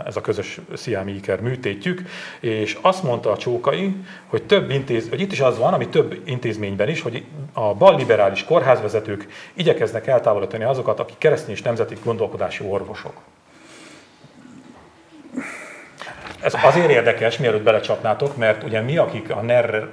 [0.07, 2.03] ez a közös sziámi iker műtétjük,
[2.41, 6.21] és azt mondta a Csókai, hogy több intéz, hogy itt is az van, ami több
[6.25, 13.13] intézményben is, hogy a balliberális kórházvezetők igyekeznek eltávolítani azokat, akik keresztény és nemzeti gondolkodású orvosok.
[16.47, 19.89] Ez azért érdekes, mielőtt belecsapnátok, mert ugye mi, akik a ner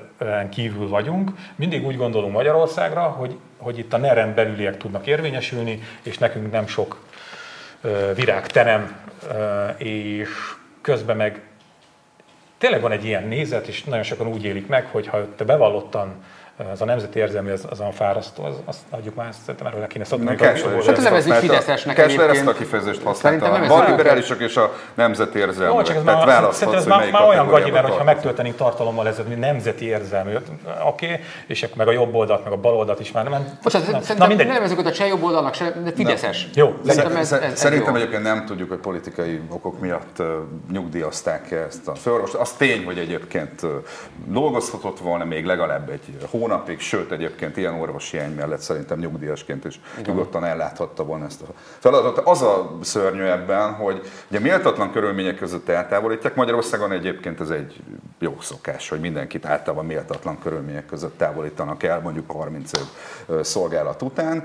[0.49, 6.17] kívül vagyunk, mindig úgy gondolunk Magyarországra, hogy, hogy itt a NER-en belüliek tudnak érvényesülni, és
[6.17, 7.05] nekünk nem sok
[8.15, 9.05] virágterem,
[9.77, 10.29] és
[10.81, 11.41] közben meg
[12.57, 16.23] tényleg van egy ilyen nézet, és nagyon sokan úgy élik meg, hogy ha te bevallottan
[16.57, 20.03] ez a nemzeti érzelmi, ez az a fárasztó, az, azt adjuk már, szerintem erről kéne
[20.03, 20.25] szokni.
[20.25, 23.51] Nem, Kessler hát nevezzük Fideszesnek Kessler ezt a kifejezést használta.
[23.51, 25.73] A liberálisok és a nemzeti érzelmi.
[25.75, 29.19] Jó, csak ez már, szerintem ez már, már olyan gagyi, mert ha megtöltenénk tartalommal ez
[29.19, 30.33] a nemzeti érzelmű,
[30.87, 33.57] oké, okay, és meg a jobb oldalt, meg a bal oldalt is már nem.
[33.63, 36.47] Most nem, szerintem nem nevezzük a cseh jobb oldalnak, de Fideszes.
[36.53, 36.75] Jó,
[37.53, 40.21] szerintem egyébként nem tudjuk, hogy politikai okok miatt
[40.71, 42.33] nyugdíjazták ezt a főorvost.
[42.33, 43.61] Az tény, hogy egyébként
[44.25, 46.17] dolgozhatott volna még legalább egy
[46.53, 50.13] hónapig, sőt egyébként ilyen orvosi hiány mellett szerintem nyugdíjasként is Igen.
[50.13, 51.45] nyugodtan elláthatta volna ezt a
[51.79, 52.27] feladatot.
[52.27, 56.35] Az a szörnyű ebben, hogy ugye méltatlan körülmények között eltávolítják.
[56.35, 57.83] Magyarországon egyébként ez egy
[58.19, 62.85] jó szokás, hogy mindenkit általában méltatlan körülmények között távolítanak el, mondjuk 30 év
[63.41, 64.43] szolgálat után.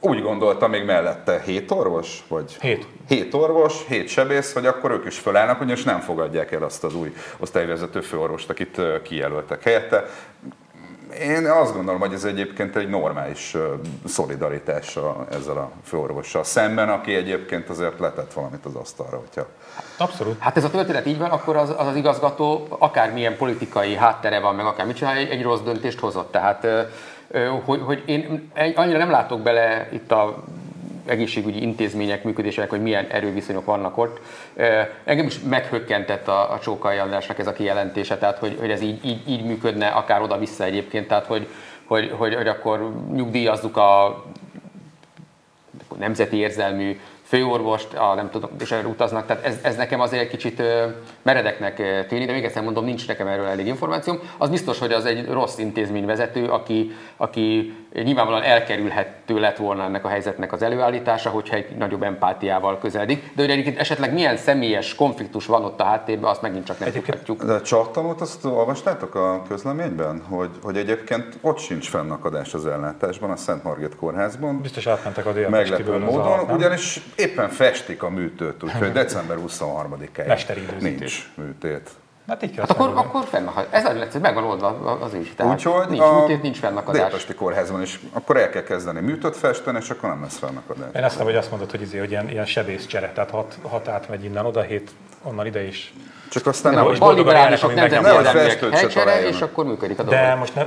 [0.00, 2.24] Úgy gondolta még mellette hét orvos?
[2.28, 2.86] Vagy hét.
[3.08, 6.94] Hét orvos, hét sebész, hogy akkor ők is fölállnak, ugyanis nem fogadják el azt az
[6.94, 10.04] új osztályvezető főorvost, akit kijelöltek helyette.
[11.20, 13.56] Én azt gondolom, hogy ez egyébként egy normális
[14.04, 14.98] szolidaritás
[15.30, 19.46] ezzel a főorvossal szemben, aki egyébként azért letett valamit az asztalra, hogyha...
[19.96, 20.38] Abszolút.
[20.38, 24.54] Hát ez a történet így van, akkor az az, az igazgató akármilyen politikai háttere van,
[24.54, 26.32] meg akár mit csinál, egy, egy rossz döntést hozott.
[26.32, 26.66] Tehát
[27.64, 30.44] hogy, hogy én annyira nem látok bele itt a
[31.06, 34.20] egészségügyi intézmények működésének, hogy milyen erőviszonyok vannak ott.
[35.04, 39.04] Engem is meghökkentett a, a Csókai Andrásnak ez a kijelentése, tehát hogy, hogy ez így,
[39.04, 41.46] így, így működne akár oda-vissza egyébként, tehát hogy,
[41.84, 44.24] hogy, hogy, hogy akkor nyugdíjazzuk a
[45.98, 50.28] nemzeti érzelmű főorvost, a, nem tudom, és erre utaznak, tehát ez, ez nekem azért egy
[50.28, 50.62] kicsit
[51.22, 51.76] meredeknek
[52.08, 54.18] tűnik, de még egyszer mondom, nincs nekem erről elég információm.
[54.38, 60.08] Az biztos, hogy az egy rossz intézményvezető, aki, aki nyilvánvalóan elkerülhető lett volna ennek a
[60.08, 63.32] helyzetnek az előállítása, hogyha egy nagyobb empátiával közeledik.
[63.34, 66.88] De hogy egyébként esetleg milyen személyes konfliktus van ott a háttérben, azt megint csak nem
[66.88, 67.50] egyébként, tudhatjuk.
[67.50, 73.36] De csattanót azt olvastátok a közleményben, hogy, hogy egyébként ott sincs fennakadás az ellátásban, a
[73.36, 74.60] Szent Margit kórházban.
[74.60, 81.90] Biztos átmentek a Meglepő módon, ugyanis éppen festik a műtőt, úgyhogy december 23-áig nincs műtét.
[82.30, 83.66] Hát, így hát akkor, akkor fennakad.
[83.70, 85.34] Ez a legegyszerűbb, meg van oldva az is.
[85.34, 87.00] Tehát Úgyhogy nincs a műtét, nincs fennakadás.
[87.00, 90.88] Délpesti kórházban is, akkor el kell kezdeni műtőt festeni, és akkor nem lesz fennakadás.
[90.94, 94.24] Én ezt hogy azt mondod, hogy, izé, hogy ilyen, ilyen sebészcsere, tehát hat, hat átmegy
[94.24, 94.90] innen oda, hét
[95.22, 95.94] onnan ide is.
[96.30, 100.20] Csak aztán nem, hogy liberálisok nemzetvédelmiek helycsere, és akkor működik a dolog.
[100.20, 100.64] De most ne,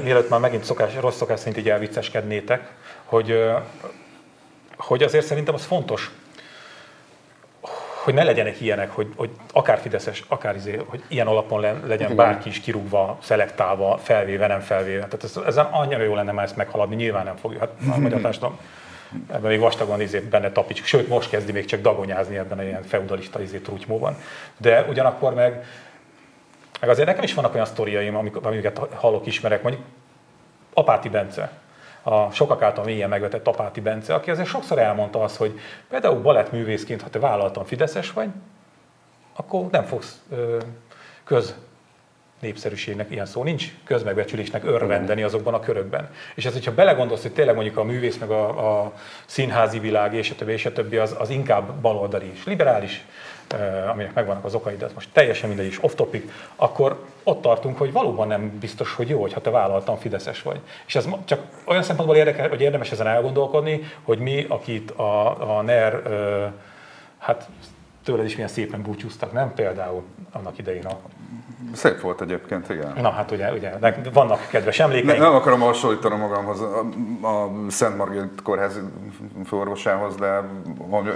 [0.00, 2.68] mielőtt már megint szokás, rossz szokás szerint így elvicceskednétek,
[3.04, 3.40] hogy,
[4.76, 6.10] hogy azért szerintem az fontos,
[8.06, 12.48] hogy ne legyenek ilyenek, hogy, hogy akár Fideszes, akár izé, hogy ilyen alapon legyen bárki
[12.48, 15.04] is kirúgva, szelektálva, felvéve, nem felvéve.
[15.04, 17.58] Tehát ez, ezen annyira jó lenne már ezt meghaladni, nyilván nem fogja.
[17.58, 18.58] Hát a magyar társadalom
[19.28, 22.82] ebben még vastagon izé benne tapics, sőt most kezdi még csak dagonyázni ebben a ilyen
[22.82, 24.16] feudalista izé trutymóban.
[24.56, 25.64] De ugyanakkor meg,
[26.80, 29.84] meg azért nekem is vannak olyan sztoriaim, amiket hallok, ismerek, mondjuk
[30.74, 31.50] Apáti Bence,
[32.08, 37.02] a sokak által mélyen megvetett Tapáti Bence, aki azért sokszor elmondta azt, hogy például balettművészként,
[37.02, 38.28] ha te vállaltan Fideszes vagy,
[39.36, 40.58] akkor nem fogsz ö,
[41.24, 41.54] köz
[42.40, 46.10] népszerűségnek ilyen szó nincs, közmegbecsülésnek örvendeni azokban a körökben.
[46.34, 48.92] És ez, hogyha belegondolsz, hogy tényleg mondjuk a művész, meg a, a
[49.26, 53.04] színházi világ, és a többi, és a többi, az, az inkább baloldali és liberális,
[53.90, 58.28] aminek megvannak az okai, de most teljesen mindegy is off-topic, akkor ott tartunk, hogy valóban
[58.28, 60.60] nem biztos, hogy jó, hogyha te vállaltan Fideszes vagy.
[60.86, 65.62] És ez csak olyan szempontból érdekel, hogy érdemes ezen elgondolkodni, hogy mi, akit a, a
[65.62, 66.02] NER,
[67.18, 67.48] hát
[68.04, 69.54] tőled is milyen szépen búcsúztak, nem?
[69.54, 70.98] Például annak idején a
[71.76, 72.92] Szép volt egyébként, igen.
[73.00, 73.72] Na hát ugye, ugye
[74.12, 75.06] vannak kedves emlékeim.
[75.06, 76.78] Ne, nem akarom hasonlítani magamhoz a,
[77.26, 78.80] a Szent Margit kórház
[79.46, 80.40] főorvosához, de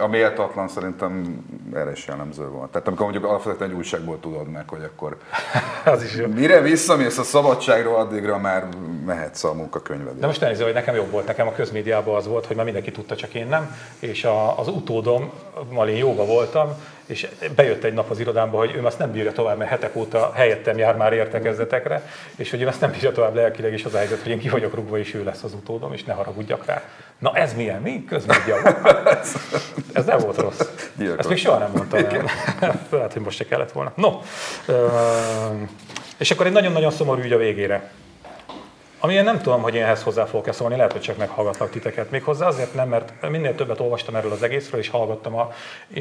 [0.00, 1.44] a méltatlan szerintem
[1.74, 2.70] erre is jellemző volt.
[2.70, 5.16] Tehát amikor mondjuk alapvetően egy újságból tudod meg, hogy akkor
[5.94, 6.26] az is jó.
[6.26, 8.66] mire visszamész a szabadságról, addigra már
[9.06, 10.18] mehetsz a munkakönyved.
[10.18, 12.90] De most elnéző, hogy nekem jobb volt, nekem a közmédiában az volt, hogy már mindenki
[12.90, 15.30] tudta, csak én nem, és a, az utódom,
[15.88, 16.68] én jóba voltam,
[17.10, 20.32] és bejött egy nap az irodámba, hogy ő azt nem bírja tovább, mert hetek óta
[20.34, 22.02] helyettem jár már értekezletekre,
[22.36, 24.48] és hogy ő azt nem bírja tovább lelkileg, és az a helyzet, hogy én ki
[24.48, 26.82] vagyok rúgva, és ő lesz az utódom, és ne haragudjak rá.
[27.18, 27.80] Na ez milyen?
[27.80, 28.04] Mi?
[28.04, 28.56] Közmédia
[29.92, 30.60] Ez nem volt rossz.
[30.96, 31.18] Gyilkos.
[31.18, 32.24] Ezt még soha nem mondtam el.
[32.90, 33.92] Lehet, hogy most se kellett volna.
[33.94, 34.20] No,
[36.16, 37.90] és akkor egy nagyon-nagyon szomorú ügy a végére.
[39.02, 42.10] Ami én nem tudom, hogy én ehhez hozzá fogok-e szólni, lehet, hogy csak meghallgatlak titeket
[42.10, 45.52] még hozzá, azért nem, mert minél többet olvastam erről az egészről, és hallgattam a,
[45.94, 46.00] e,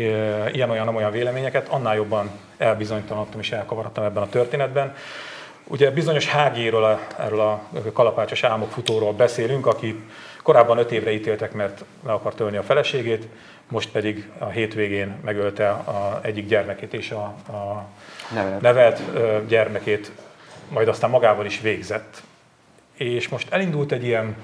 [0.51, 4.95] ilyen-olyan-olyan véleményeket, annál jobban elbizonytalanodtam és elkavarodtam ebben a történetben.
[5.63, 7.61] Ugye bizonyos Hágéről, erről a
[7.93, 10.03] kalapácsos álmok futóról beszélünk, aki
[10.43, 13.27] korábban öt évre ítéltek, mert le akart ölni a feleségét,
[13.67, 17.85] most pedig a hétvégén megölte a egyik gyermekét és a, a
[18.33, 18.61] nevelt.
[18.61, 19.01] nevelt
[19.47, 20.11] gyermekét,
[20.69, 22.21] majd aztán magával is végzett
[22.99, 24.35] és most elindult egy ilyen,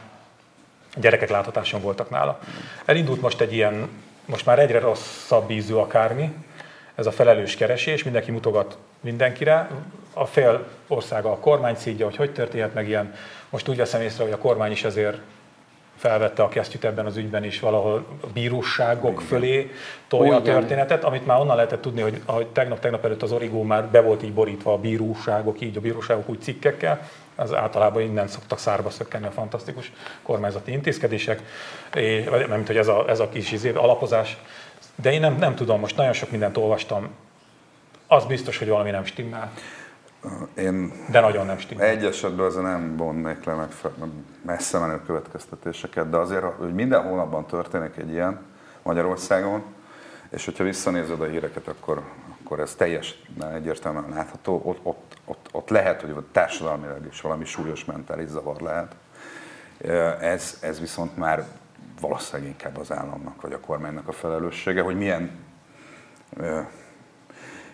[0.95, 2.39] gyerekek láthatáson voltak nála,
[2.85, 3.89] elindult most egy ilyen,
[4.25, 6.33] most már egyre rosszabb ízű akármi,
[6.95, 9.69] ez a felelős keresés, mindenki mutogat mindenkire,
[10.13, 13.13] a fél országa a kormány szídja, hogy hogy történhet meg ilyen.
[13.49, 15.17] Most úgy veszem észre, hogy a kormány is azért
[15.95, 19.71] felvette a kesztyűt ebben az ügyben is valahol a bíróságok fölé
[20.07, 23.85] tolja a történetet, amit már onnan lehetett tudni, hogy, hogy tegnap-tegnap előtt az Origó már
[23.85, 28.59] be volt így borítva a bíróságok, így a bíróságok úgy cikkekkel, az általában innen szoktak
[28.59, 29.91] szárba szökkenni a fantasztikus
[30.23, 31.41] kormányzati intézkedések,
[31.93, 34.37] és, mint hogy ez a, ez a kis izé, alapozás.
[34.95, 37.09] De én nem, nem tudom, most nagyon sok mindent olvastam,
[38.07, 39.51] az biztos, hogy valami nem stimmel.
[40.57, 41.87] Én de nagyon nem stimmel.
[41.87, 43.69] Egy esetben azért nem vonnék le meg
[44.45, 48.39] messze menő következtetéseket, de azért, hogy minden hónapban történik egy ilyen
[48.83, 49.63] Magyarországon,
[50.29, 52.01] és hogyha visszanézed a híreket, akkor,
[52.45, 53.17] akkor ez teljesen
[53.53, 54.61] egyértelműen látható.
[54.63, 58.95] Ott, ott, ott, ott lehet, hogy társadalmilag is valami súlyos mentális zavar lehet.
[60.21, 61.45] Ez, ez viszont már
[62.01, 65.43] valószínűleg inkább az államnak vagy a kormánynak a felelőssége, hogy milyen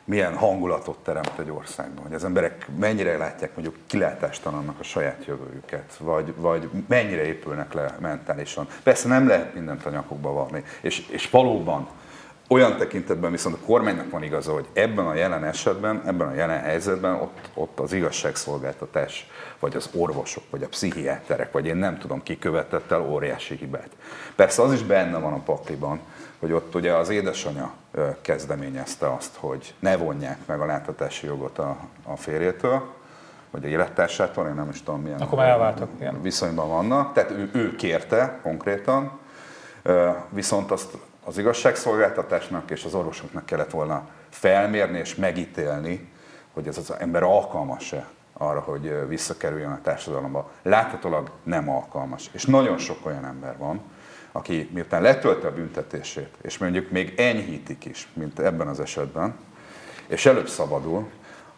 [0.04, 5.96] milyen hangulatot teremt egy országban, hogy az emberek mennyire látják mondjuk kilátástalannak a saját jövőjüket,
[6.00, 8.68] vagy, vagy mennyire épülnek le mentálisan.
[8.84, 11.88] Persze nem lehet mindent a nyakukba valni, és, és valóban
[12.52, 16.60] olyan tekintetben viszont a kormánynak van igaza, hogy ebben a jelen esetben, ebben a jelen
[16.60, 22.24] helyzetben ott, ott az igazságszolgáltatás, vagy az orvosok, vagy a pszichiáterek, vagy én nem tudom
[22.24, 23.90] ki követett el óriási hibát.
[24.36, 26.00] Persze az is benne van a pakliban,
[26.40, 27.74] hogy ott ugye az édesanyja
[28.22, 32.94] kezdeményezte azt, hogy ne vonják meg a láthatási jogot a, a férjétől,
[33.52, 36.22] vagy a élettársától, én nem is tudom milyen Akkor már elváltak, igen.
[36.22, 37.14] viszonyban vannak.
[37.14, 39.20] Tehát ő, ő kérte konkrétan,
[40.30, 46.10] viszont azt az igazságszolgáltatásnak és az orvosoknak kellett volna felmérni és megítélni,
[46.54, 50.52] hogy ez az ember alkalmas-e arra, hogy visszakerüljön a társadalomba.
[50.62, 52.30] Láthatólag nem alkalmas.
[52.32, 53.82] És nagyon sok olyan ember van,
[54.32, 59.36] aki miután letölte a büntetését, és mondjuk még enyhítik is, mint ebben az esetben,
[60.08, 61.10] és előbb szabadul,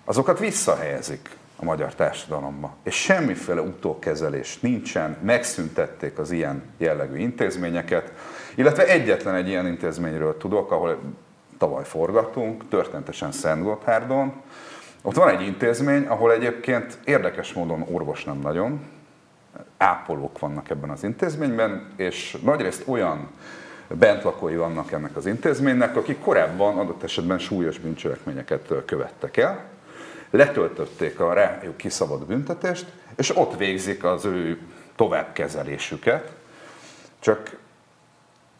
[0.05, 2.75] azokat visszahelyezik a magyar társadalomba.
[2.83, 8.11] És semmiféle utókezelés nincsen, megszüntették az ilyen jellegű intézményeket,
[8.55, 10.99] illetve egyetlen egy ilyen intézményről tudok, ahol
[11.57, 14.33] tavaly forgatunk, történetesen Szent Gotthárdon.
[15.01, 18.81] Ott van egy intézmény, ahol egyébként érdekes módon orvos nem nagyon,
[19.77, 23.27] ápolók vannak ebben az intézményben, és nagyrészt olyan
[23.87, 29.63] bentlakói vannak ennek az intézménynek, akik korábban adott esetben súlyos bűncselekményeket követtek el,
[30.29, 32.85] letöltötték a rájuk kiszabad büntetést,
[33.15, 34.59] és ott végzik az ő
[34.95, 36.31] továbbkezelésüket,
[37.19, 37.57] csak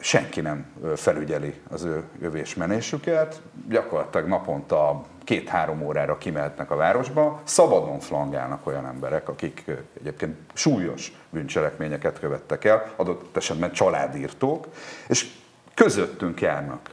[0.04, 8.66] senki nem felügyeli az ő jövésmenésüket, gyakorlatilag naponta két-három órára kimehetnek a városba, szabadon flangálnak
[8.66, 9.64] olyan emberek, akik
[10.00, 14.66] egyébként súlyos bűncselekményeket követtek el, adott esetben családírtók,
[15.08, 15.30] és
[15.74, 16.90] közöttünk járnak.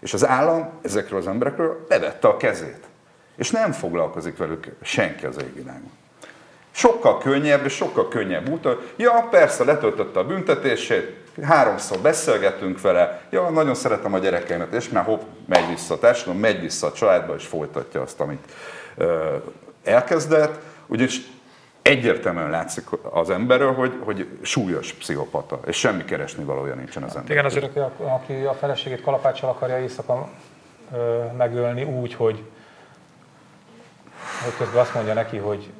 [0.00, 2.86] És az állam ezekről az emberekről levette a kezét.
[3.36, 5.90] És nem foglalkozik velük senki az égvilágon.
[6.70, 8.68] Sokkal könnyebb, és sokkal könnyebb út.
[8.96, 15.04] Ja, persze, letöltötte a büntetését, háromszor beszélgetünk vele, ja, nagyon szeretem a gyerekeimet, és már
[15.04, 18.52] hopp, megy vissza a társadalom, megy vissza a családba, és folytatja azt, amit
[18.96, 19.36] ö,
[19.84, 20.58] elkezdett.
[20.86, 21.20] Ugyanis
[21.82, 27.30] egyértelműen látszik az emberről, hogy, hogy súlyos pszichopata, és semmi keresni valója nincsen az ember.
[27.30, 30.28] Igen, azért, aki a, aki a feleségét kalapáccsal akarja éjszaka
[30.94, 32.42] ö, megölni úgy, hogy,
[34.44, 35.70] hogy közben azt mondja neki, hogy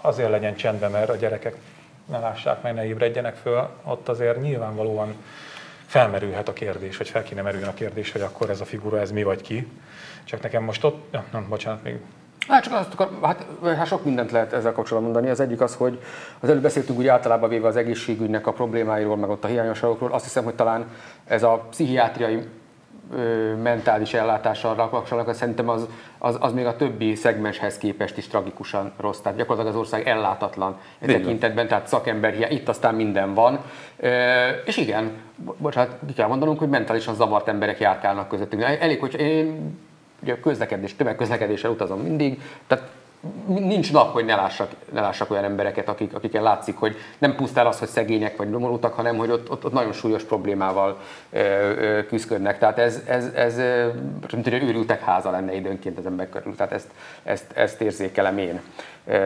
[0.00, 1.56] azért legyen csendben, mert a gyerekek
[2.06, 5.14] ne lássák meg, ne ébredjenek föl, ott azért nyilvánvalóan
[5.86, 9.12] felmerülhet a kérdés, vagy fel kéne merüljön a kérdés, hogy akkor ez a figura, ez
[9.12, 9.68] mi vagy ki.
[10.24, 11.98] Csak nekem most ott, ja, nem, bocsánat, még
[12.48, 15.32] Hát csak azt akar, hát, hát sok mindent lehet ezzel kapcsolatban mondani.
[15.32, 16.02] Az egyik az, hogy
[16.40, 20.12] az előbb beszéltünk úgy általában véve az egészségügynek a problémáiról, meg ott a hiányosságokról.
[20.12, 20.86] Azt hiszem, hogy talán
[21.24, 22.42] ez a pszichiátriai
[23.62, 25.86] mentális ellátással kapcsolatban, szerintem az,
[26.18, 29.18] az, az még a többi szegmenshez képest is tragikusan rossz.
[29.18, 33.58] Tehát gyakorlatilag az ország ellátatlan tekintetben, tehát szakember hiány, itt aztán minden van.
[34.64, 38.62] És igen, bocsánat, ki kell mondanunk, hogy mentálisan zavart emberek járkálnak közöttünk.
[38.62, 39.78] Elég, hogy én
[40.22, 42.90] ugye közlekedés, tömegközlekedéssel utazom mindig, tehát
[43.46, 47.66] nincs nap, hogy ne lássak, ne lássak olyan embereket, akik, akiken látszik, hogy nem pusztán
[47.66, 50.98] az, hogy szegények vagy nyomorultak, hanem hogy ott, ott, ott nagyon súlyos problémával
[51.30, 52.58] ö, ö, küzdködnek.
[52.58, 53.56] Tehát ez, ez, ez
[54.32, 56.56] mint hogy őrültek háza lenne időnként az ember körül.
[56.56, 56.88] Tehát ezt,
[57.22, 58.60] ezt, ezt érzékelem én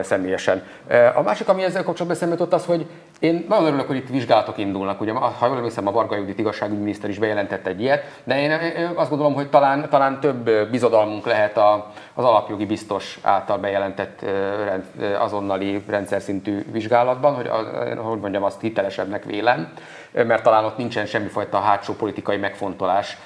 [0.03, 0.63] személyesen.
[1.15, 2.87] A másik, ami ezzel kapcsolatban eszembe az, hogy
[3.21, 5.01] én nagyon örülök, hogy itt vizsgálatok indulnak.
[5.01, 8.51] Ugye, ha jól emlékszem, a Varga Judit igazságügyminiszter is bejelentett egy ilyet, de én
[8.95, 11.57] azt gondolom, hogy talán, talán több bizodalmunk lehet
[12.15, 14.25] az alapjogi biztos által bejelentett
[15.19, 17.51] azonnali rendszer szintű vizsgálatban, hogy,
[17.97, 19.73] hogy mondjam, azt hitelesebbnek vélem,
[20.13, 23.17] mert talán ott nincsen semmifajta hátsó politikai megfontolás,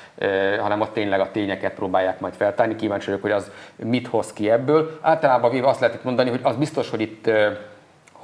[0.60, 2.76] hanem ott tényleg a tényeket próbálják majd feltárni.
[2.76, 4.98] Kíváncsi vagyok, hogy az mit hoz ki ebből.
[5.00, 7.30] Általában véve azt lehet mondani, hogy az biztos, hogy itt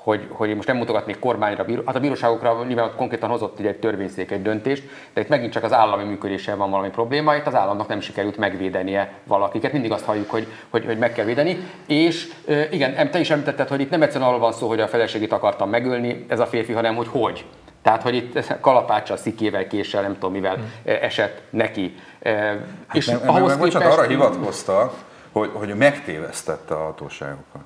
[0.06, 4.42] hogy, hogy most nem mutogatnék kormányra, hát a bíróságokra nyilván konkrétan hozott egy törvényszék egy
[4.42, 4.82] döntést,
[5.14, 8.36] de itt megint csak az állami működéssel van valami probléma, itt az államnak nem sikerült
[8.36, 12.32] megvédenie valakiket, mindig azt halljuk, hogy, hogy, hogy meg kell védeni, és
[12.70, 15.70] igen, te is említetted, hogy itt nem egyszerűen arról van szó, hogy a feleségét akartam
[15.70, 17.44] megölni, ez a férfi, hanem hogy hogy.
[17.82, 20.70] Tehát, hogy itt kalapáccsal, szikével, késsel, nem tudom mivel hmm.
[20.84, 21.96] esett neki.
[22.22, 22.56] Hát
[22.92, 23.98] és nem, ahhoz meg, képest...
[23.98, 24.92] arra hivatkozta,
[25.32, 27.62] hogy, hogy megtévesztette a hatóságokat.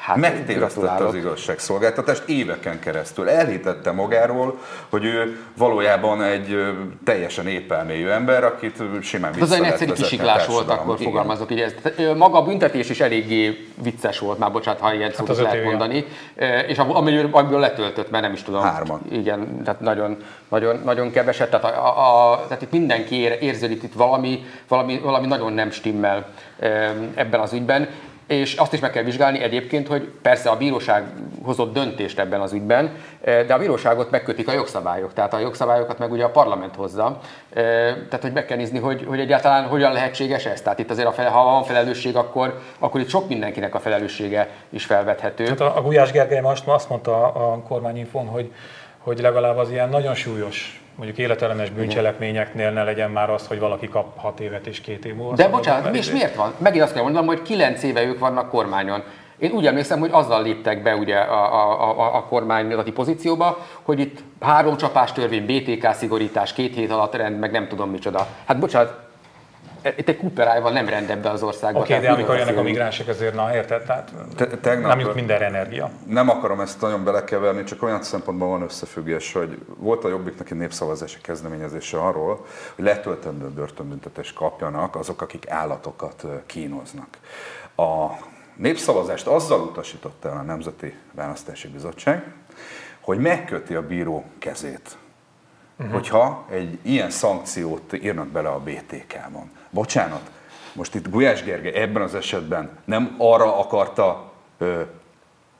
[0.00, 3.28] Hát, Megtévesztette az igazságszolgáltatást éveken keresztül.
[3.28, 4.58] Elhitette magáról,
[4.88, 6.56] hogy ő valójában egy
[7.04, 11.12] teljesen épelmélyű ember, akit simán vissza Ez egy egyszerű kisiklás volt, akkor Igen.
[11.12, 11.74] fogalmazok így.
[12.16, 16.04] Maga a büntetés is eléggé vicces volt, már bocsánat, ha ilyen hát szót lehet mondani.
[16.66, 18.62] És amiből, amiből letöltött, mert nem is tudom.
[18.62, 19.00] Hárman.
[19.10, 20.16] Igen, tehát nagyon,
[20.48, 21.50] nagyon, nagyon keveset.
[21.50, 26.28] Tehát, a, a, tehát itt mindenki ér, érződik itt valami, valami, valami nagyon nem stimmel
[27.14, 27.88] ebben az ügyben.
[28.30, 31.04] És azt is meg kell vizsgálni egyébként, hogy persze a bíróság
[31.42, 35.98] hozott döntést ebben az ügyben, eh, de a bíróságot megkötik a jogszabályok, tehát a jogszabályokat
[35.98, 37.18] meg ugye a parlament hozza.
[37.54, 40.62] Eh, tehát, hogy meg kell nézni, hogy, hogy egyáltalán hogyan lehetséges ez.
[40.62, 44.48] Tehát itt azért, a fel, ha van felelősség, akkor, akkor itt sok mindenkinek a felelőssége
[44.68, 45.46] is felvethető.
[45.46, 48.52] Hát a, a Gulyás Gergely most azt mondta a kormányinfon, hogy,
[49.02, 53.88] hogy legalább az ilyen nagyon súlyos mondjuk életellenes bűncselekményeknél ne legyen már az, hogy valaki
[53.88, 55.34] kap 6 évet és két év múlva.
[55.34, 56.54] De bocsánat, és miért van?
[56.58, 59.02] Megint azt kell mondanom, hogy 9 éve ők vannak kormányon.
[59.38, 64.00] Én úgy emlékszem, hogy azzal léptek be ugye a, a, a, a kormányzati pozícióba, hogy
[64.00, 68.26] itt három csapás törvény, BTK szigorítás, két hét alatt rend, meg nem tudom micsoda.
[68.44, 69.09] Hát bocsánat,
[69.96, 71.80] itt egy kuperájval nem rend ebbe az országba.
[71.80, 73.82] Oké, okay, de amikor jönnek a migránsok, azért na érted?
[73.82, 75.90] Tehát Te, tegnap, nem jut minden energia.
[76.06, 80.56] Nem akarom ezt nagyon belekeverni, csak olyan szempontban van összefüggés, hogy volt a Jobbiknak egy
[80.56, 87.08] népszavazási kezdeményezése arról, hogy letöltendő börtönbüntetést kapjanak azok, akik állatokat kínoznak.
[87.76, 88.06] A
[88.56, 92.32] népszavazást azzal utasította el a Nemzeti Választási Bizottság,
[93.00, 94.96] hogy megköti a bíró kezét
[95.80, 95.94] uh-huh.
[95.94, 99.50] hogyha egy ilyen szankciót írnak bele a BTK-ban.
[99.70, 100.30] Bocsánat,
[100.72, 104.80] most itt Gulyás Gergely ebben az esetben nem arra akarta ö,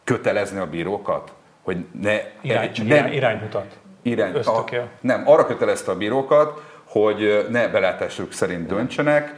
[0.04, 2.16] kötelezni a bírókat, hogy ne...
[2.40, 3.78] Irány, ne, irány, iránymutat.
[4.02, 4.64] Irány, a,
[5.00, 9.34] nem, arra kötelezte a bírókat, hogy ne belátásuk szerint döntsenek,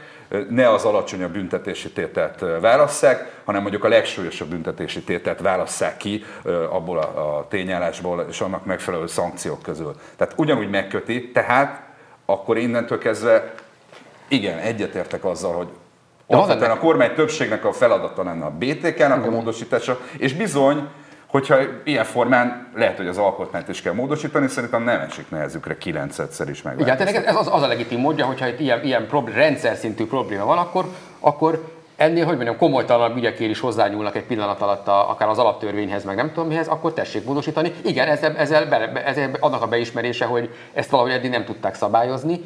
[0.49, 6.23] ne az alacsonyabb büntetési tételt válasszák, hanem mondjuk a legsúlyosabb büntetési tételt válasszák ki
[6.69, 9.95] abból a, a tényállásból és annak megfelelő szankciók közül.
[10.15, 11.81] Tehát ugyanúgy megköti, tehát
[12.25, 13.53] akkor innentől kezdve
[14.27, 15.67] igen, egyetértek azzal, hogy
[16.27, 20.87] alapvetően a kormány többségnek a feladata lenne a BTK-nak a módosítása, és bizony
[21.33, 26.49] hogyha ilyen formán lehet, hogy az alkotmányt is kell módosítani, szerintem nem esik nehezükre kilencedszer
[26.49, 26.79] is meg.
[26.79, 30.05] Igen, tehát ez az, az a legitim módja, hogyha itt ilyen, ilyen problém, rendszer szintű
[30.05, 30.85] probléma van, akkor,
[31.19, 36.03] akkor ennél, hogy mondjam, komolytalanabb ügyekért is hozzányúlnak egy pillanat alatt a, akár az alaptörvényhez,
[36.03, 37.73] meg nem tudom mihez, akkor tessék módosítani.
[37.81, 42.41] Igen, ezzel, ezzel, be, ezzel annak a beismerése, hogy ezt valahogy eddig nem tudták szabályozni,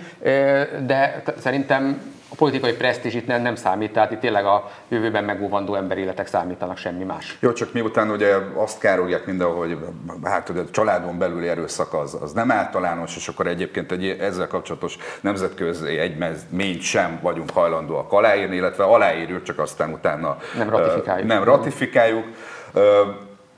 [0.85, 2.01] de szerintem
[2.37, 7.03] politikai presztízs itt nem, nem számít, tehát itt tényleg a jövőben megóvandó emberéletek számítanak, semmi
[7.03, 7.37] más.
[7.39, 9.77] Jó, csak miután ugye azt károlják mindenhol, hogy
[10.23, 14.47] hát ugye a családon belüli erőszak az, az nem általános, és akkor egyébként egy ezzel
[14.47, 21.27] kapcsolatos nemzetközi egyezményt sem vagyunk hajlandóak aláírni, illetve aláírjuk, csak aztán utána nem ratifikáljuk.
[21.27, 22.25] Nem ratifikáljuk.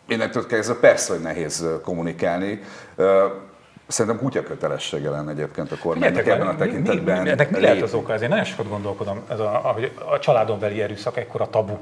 [0.08, 2.62] Innentől kezdve persze, hogy nehéz kommunikálni.
[3.90, 7.18] Szerintem kutya kötelessége lenne egyébként a kormánynak ebben a tekintetben.
[7.18, 8.14] Mi, mi, ennek mi lehet az oka?
[8.14, 9.76] Ezért nagyon sokat gondolkodom, ez a, a,
[10.12, 11.78] a családon beli erőszak ekkora tabu,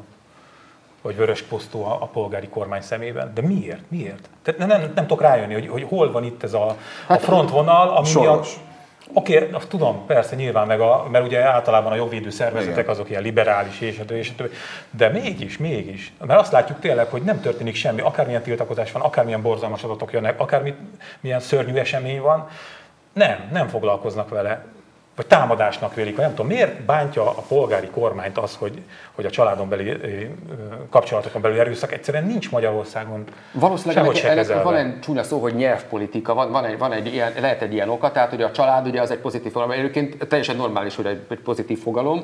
[1.01, 3.32] hogy vörös posztó a, a polgári kormány szemében.
[3.34, 3.82] De miért?
[3.88, 4.30] Miért?
[4.41, 6.76] Tehát nem, nem, nem tudok rájönni, hogy, hogy hol van itt ez a, a
[7.08, 8.26] hát, frontvonal, ami Soros.
[8.28, 8.66] miatt
[9.14, 12.89] Oké, okay, azt tudom, persze nyilván, meg a, mert ugye általában a jogvédő szervezetek Igen.
[12.89, 14.49] azok ilyen liberális és a többi, és a többi,
[14.91, 19.41] de mégis, mégis, mert azt látjuk tényleg, hogy nem történik semmi, akármilyen tiltakozás van, akármilyen
[19.41, 22.47] borzalmas adatok jönnek, akármilyen szörnyű esemény van,
[23.14, 24.66] nem, nem foglalkoznak vele
[25.18, 28.82] vagy támadásnak vélik, vagy nem tudom, miért bántja a polgári kormányt az, hogy,
[29.15, 29.97] hogy a családon beli
[30.89, 33.24] kapcsolatokon belül erőszak egyszerűen nincs Magyarországon.
[33.51, 37.32] Valószínűleg ennek, ennek van egy csúnya szó, hogy nyelvpolitika, van, van, egy, van egy ilyen,
[37.39, 40.55] lehet egy ilyen oka, tehát hogy a család ugye az egy pozitív fogalom, egyébként teljesen
[40.55, 42.24] normális, hogy egy, egy pozitív fogalom,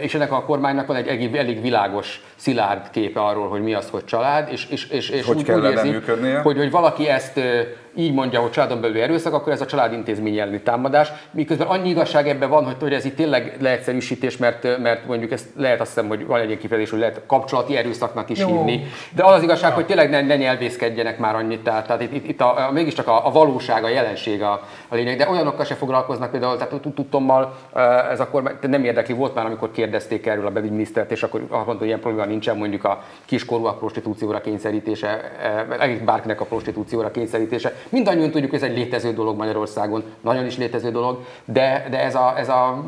[0.00, 3.88] és ennek a kormánynak van egy elég, elég világos, szilárd képe arról, hogy mi az,
[3.90, 5.92] hogy család, és, és, és, és hogy úgy, úgy érzi,
[6.42, 7.40] hogy, hogy valaki ezt
[7.96, 11.12] így mondja, hogy családon belül erőszak, akkor ez a családintézmény elleni támadás.
[11.30, 15.46] Miközben annyi igazság ebben van, hogy, hogy ez itt tényleg leegyszerűsítés, mert, mert mondjuk ezt
[15.56, 18.46] lehet azt hiszem, hogy van egy ilyen kifejezés, hogy lehet kapcsolati erőszaknak is Jó.
[18.46, 18.86] hívni.
[19.14, 19.74] De az az igazság, ja.
[19.74, 21.60] hogy tényleg ne, ne nyelvészkedjenek már annyit.
[21.60, 25.16] Tehát, tehát itt, itt a, a, mégiscsak a, a valóság, a jelenség a, a lényeg.
[25.16, 27.56] De olyanokkal se foglalkoznak például, tehát tudtommal
[28.10, 31.78] ez akkor nem érdekli volt már, amikor kérdezték erről a belügyminisztert, és akkor azt mondta,
[31.78, 35.32] hogy ilyen probléma nincsen mondjuk a kiskorúak prostitúcióra kényszerítése,
[36.04, 40.90] bárkinek a prostitúcióra kényszerítése mindannyian tudjuk, hogy ez egy létező dolog Magyarországon, nagyon is létező
[40.90, 42.84] dolog, de, de ez, a, ez a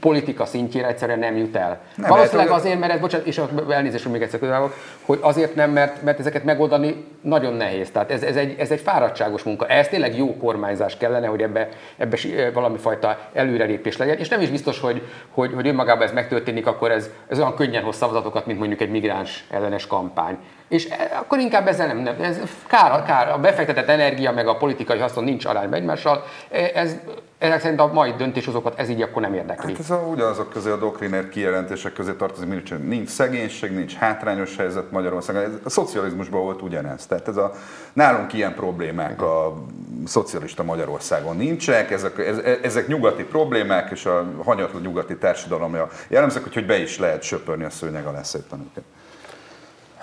[0.00, 1.80] politika szintjére egyszerűen nem jut el.
[1.96, 5.70] Nem, Valószínűleg mert, azért, mert ez, bocsánat, és elnézést, még egyszer közelvok, hogy azért nem,
[5.70, 7.90] mert, mert ezeket megoldani nagyon nehéz.
[7.90, 9.66] Tehát ez, ez, egy, ez egy fáradtságos munka.
[9.66, 12.16] Ez tényleg jó kormányzás kellene, hogy ebbe, ebbe
[12.52, 14.18] valami fajta előrelépés legyen.
[14.18, 17.82] És nem is biztos, hogy, hogy, hogy önmagában ez megtörténik, akkor ez, ez olyan könnyen
[17.82, 20.38] hoz szavazatokat, mint mondjuk egy migráns ellenes kampány.
[20.68, 24.56] És e, akkor inkább ezzel nem, nem ez kár, kár, a befektetett energia meg a
[24.56, 26.96] politikai haszon nincs arányban egymással, e, ez,
[27.38, 29.72] ezek szerint a mai döntéshozókat ez így akkor nem érdekli.
[29.72, 34.56] Hát ez a, ugyanazok közé a doktriner kijelentések közé tartozik, nincs, nincs szegénység, nincs hátrányos
[34.56, 35.42] helyzet Magyarországon.
[35.42, 37.06] Ez, a szocializmusban volt ugyanez.
[37.06, 37.52] Tehát ez a,
[37.92, 39.62] nálunk ilyen problémák a
[40.06, 42.18] szocialista Magyarországon nincsenek, ezek,
[42.62, 47.70] ezek nyugati problémák, és a hanyatlan nyugati társadalomja jellemzők, hogy be is lehet söpörni a
[47.70, 48.84] szőnyeg alá szépen őket.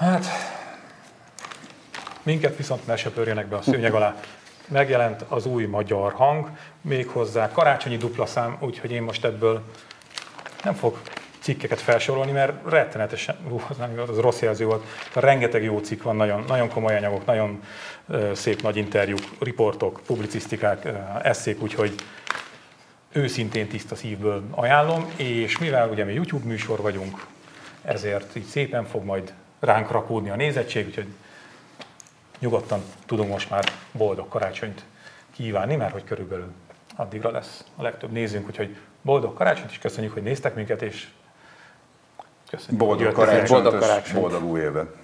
[0.01, 0.25] Hát,
[2.23, 4.15] minket viszont ne söpörjenek be a szőnyeg alá.
[4.67, 6.49] Megjelent az új magyar hang,
[6.81, 9.63] méghozzá karácsonyi dupla szám, úgyhogy én most ebből
[10.63, 11.01] nem fog
[11.39, 16.15] cikkeket felsorolni, mert rettenetesen, ú, az, nem, az rossz jelző volt, rengeteg jó cikk van,
[16.15, 17.63] nagyon, nagyon komoly anyagok, nagyon
[18.33, 21.95] szép nagy interjúk, riportok, publicisztikák, uh, eszék, úgyhogy
[23.11, 27.25] őszintén tiszta szívből ajánlom, és mivel ugye mi YouTube műsor vagyunk,
[27.81, 31.07] ezért így szépen fog majd ránk rakódni a nézettség, úgyhogy
[32.39, 34.83] nyugodtan tudom most már boldog karácsonyt
[35.31, 36.51] kívánni, mert hogy körülbelül
[36.95, 41.07] addigra lesz a legtöbb nézünk, úgyhogy boldog karácsonyt, és köszönjük, hogy néztek minket, és
[42.49, 42.77] köszönjük.
[42.77, 44.19] Boldog karácsonyt, boldog, karácsonyt.
[44.19, 44.95] boldog új évet!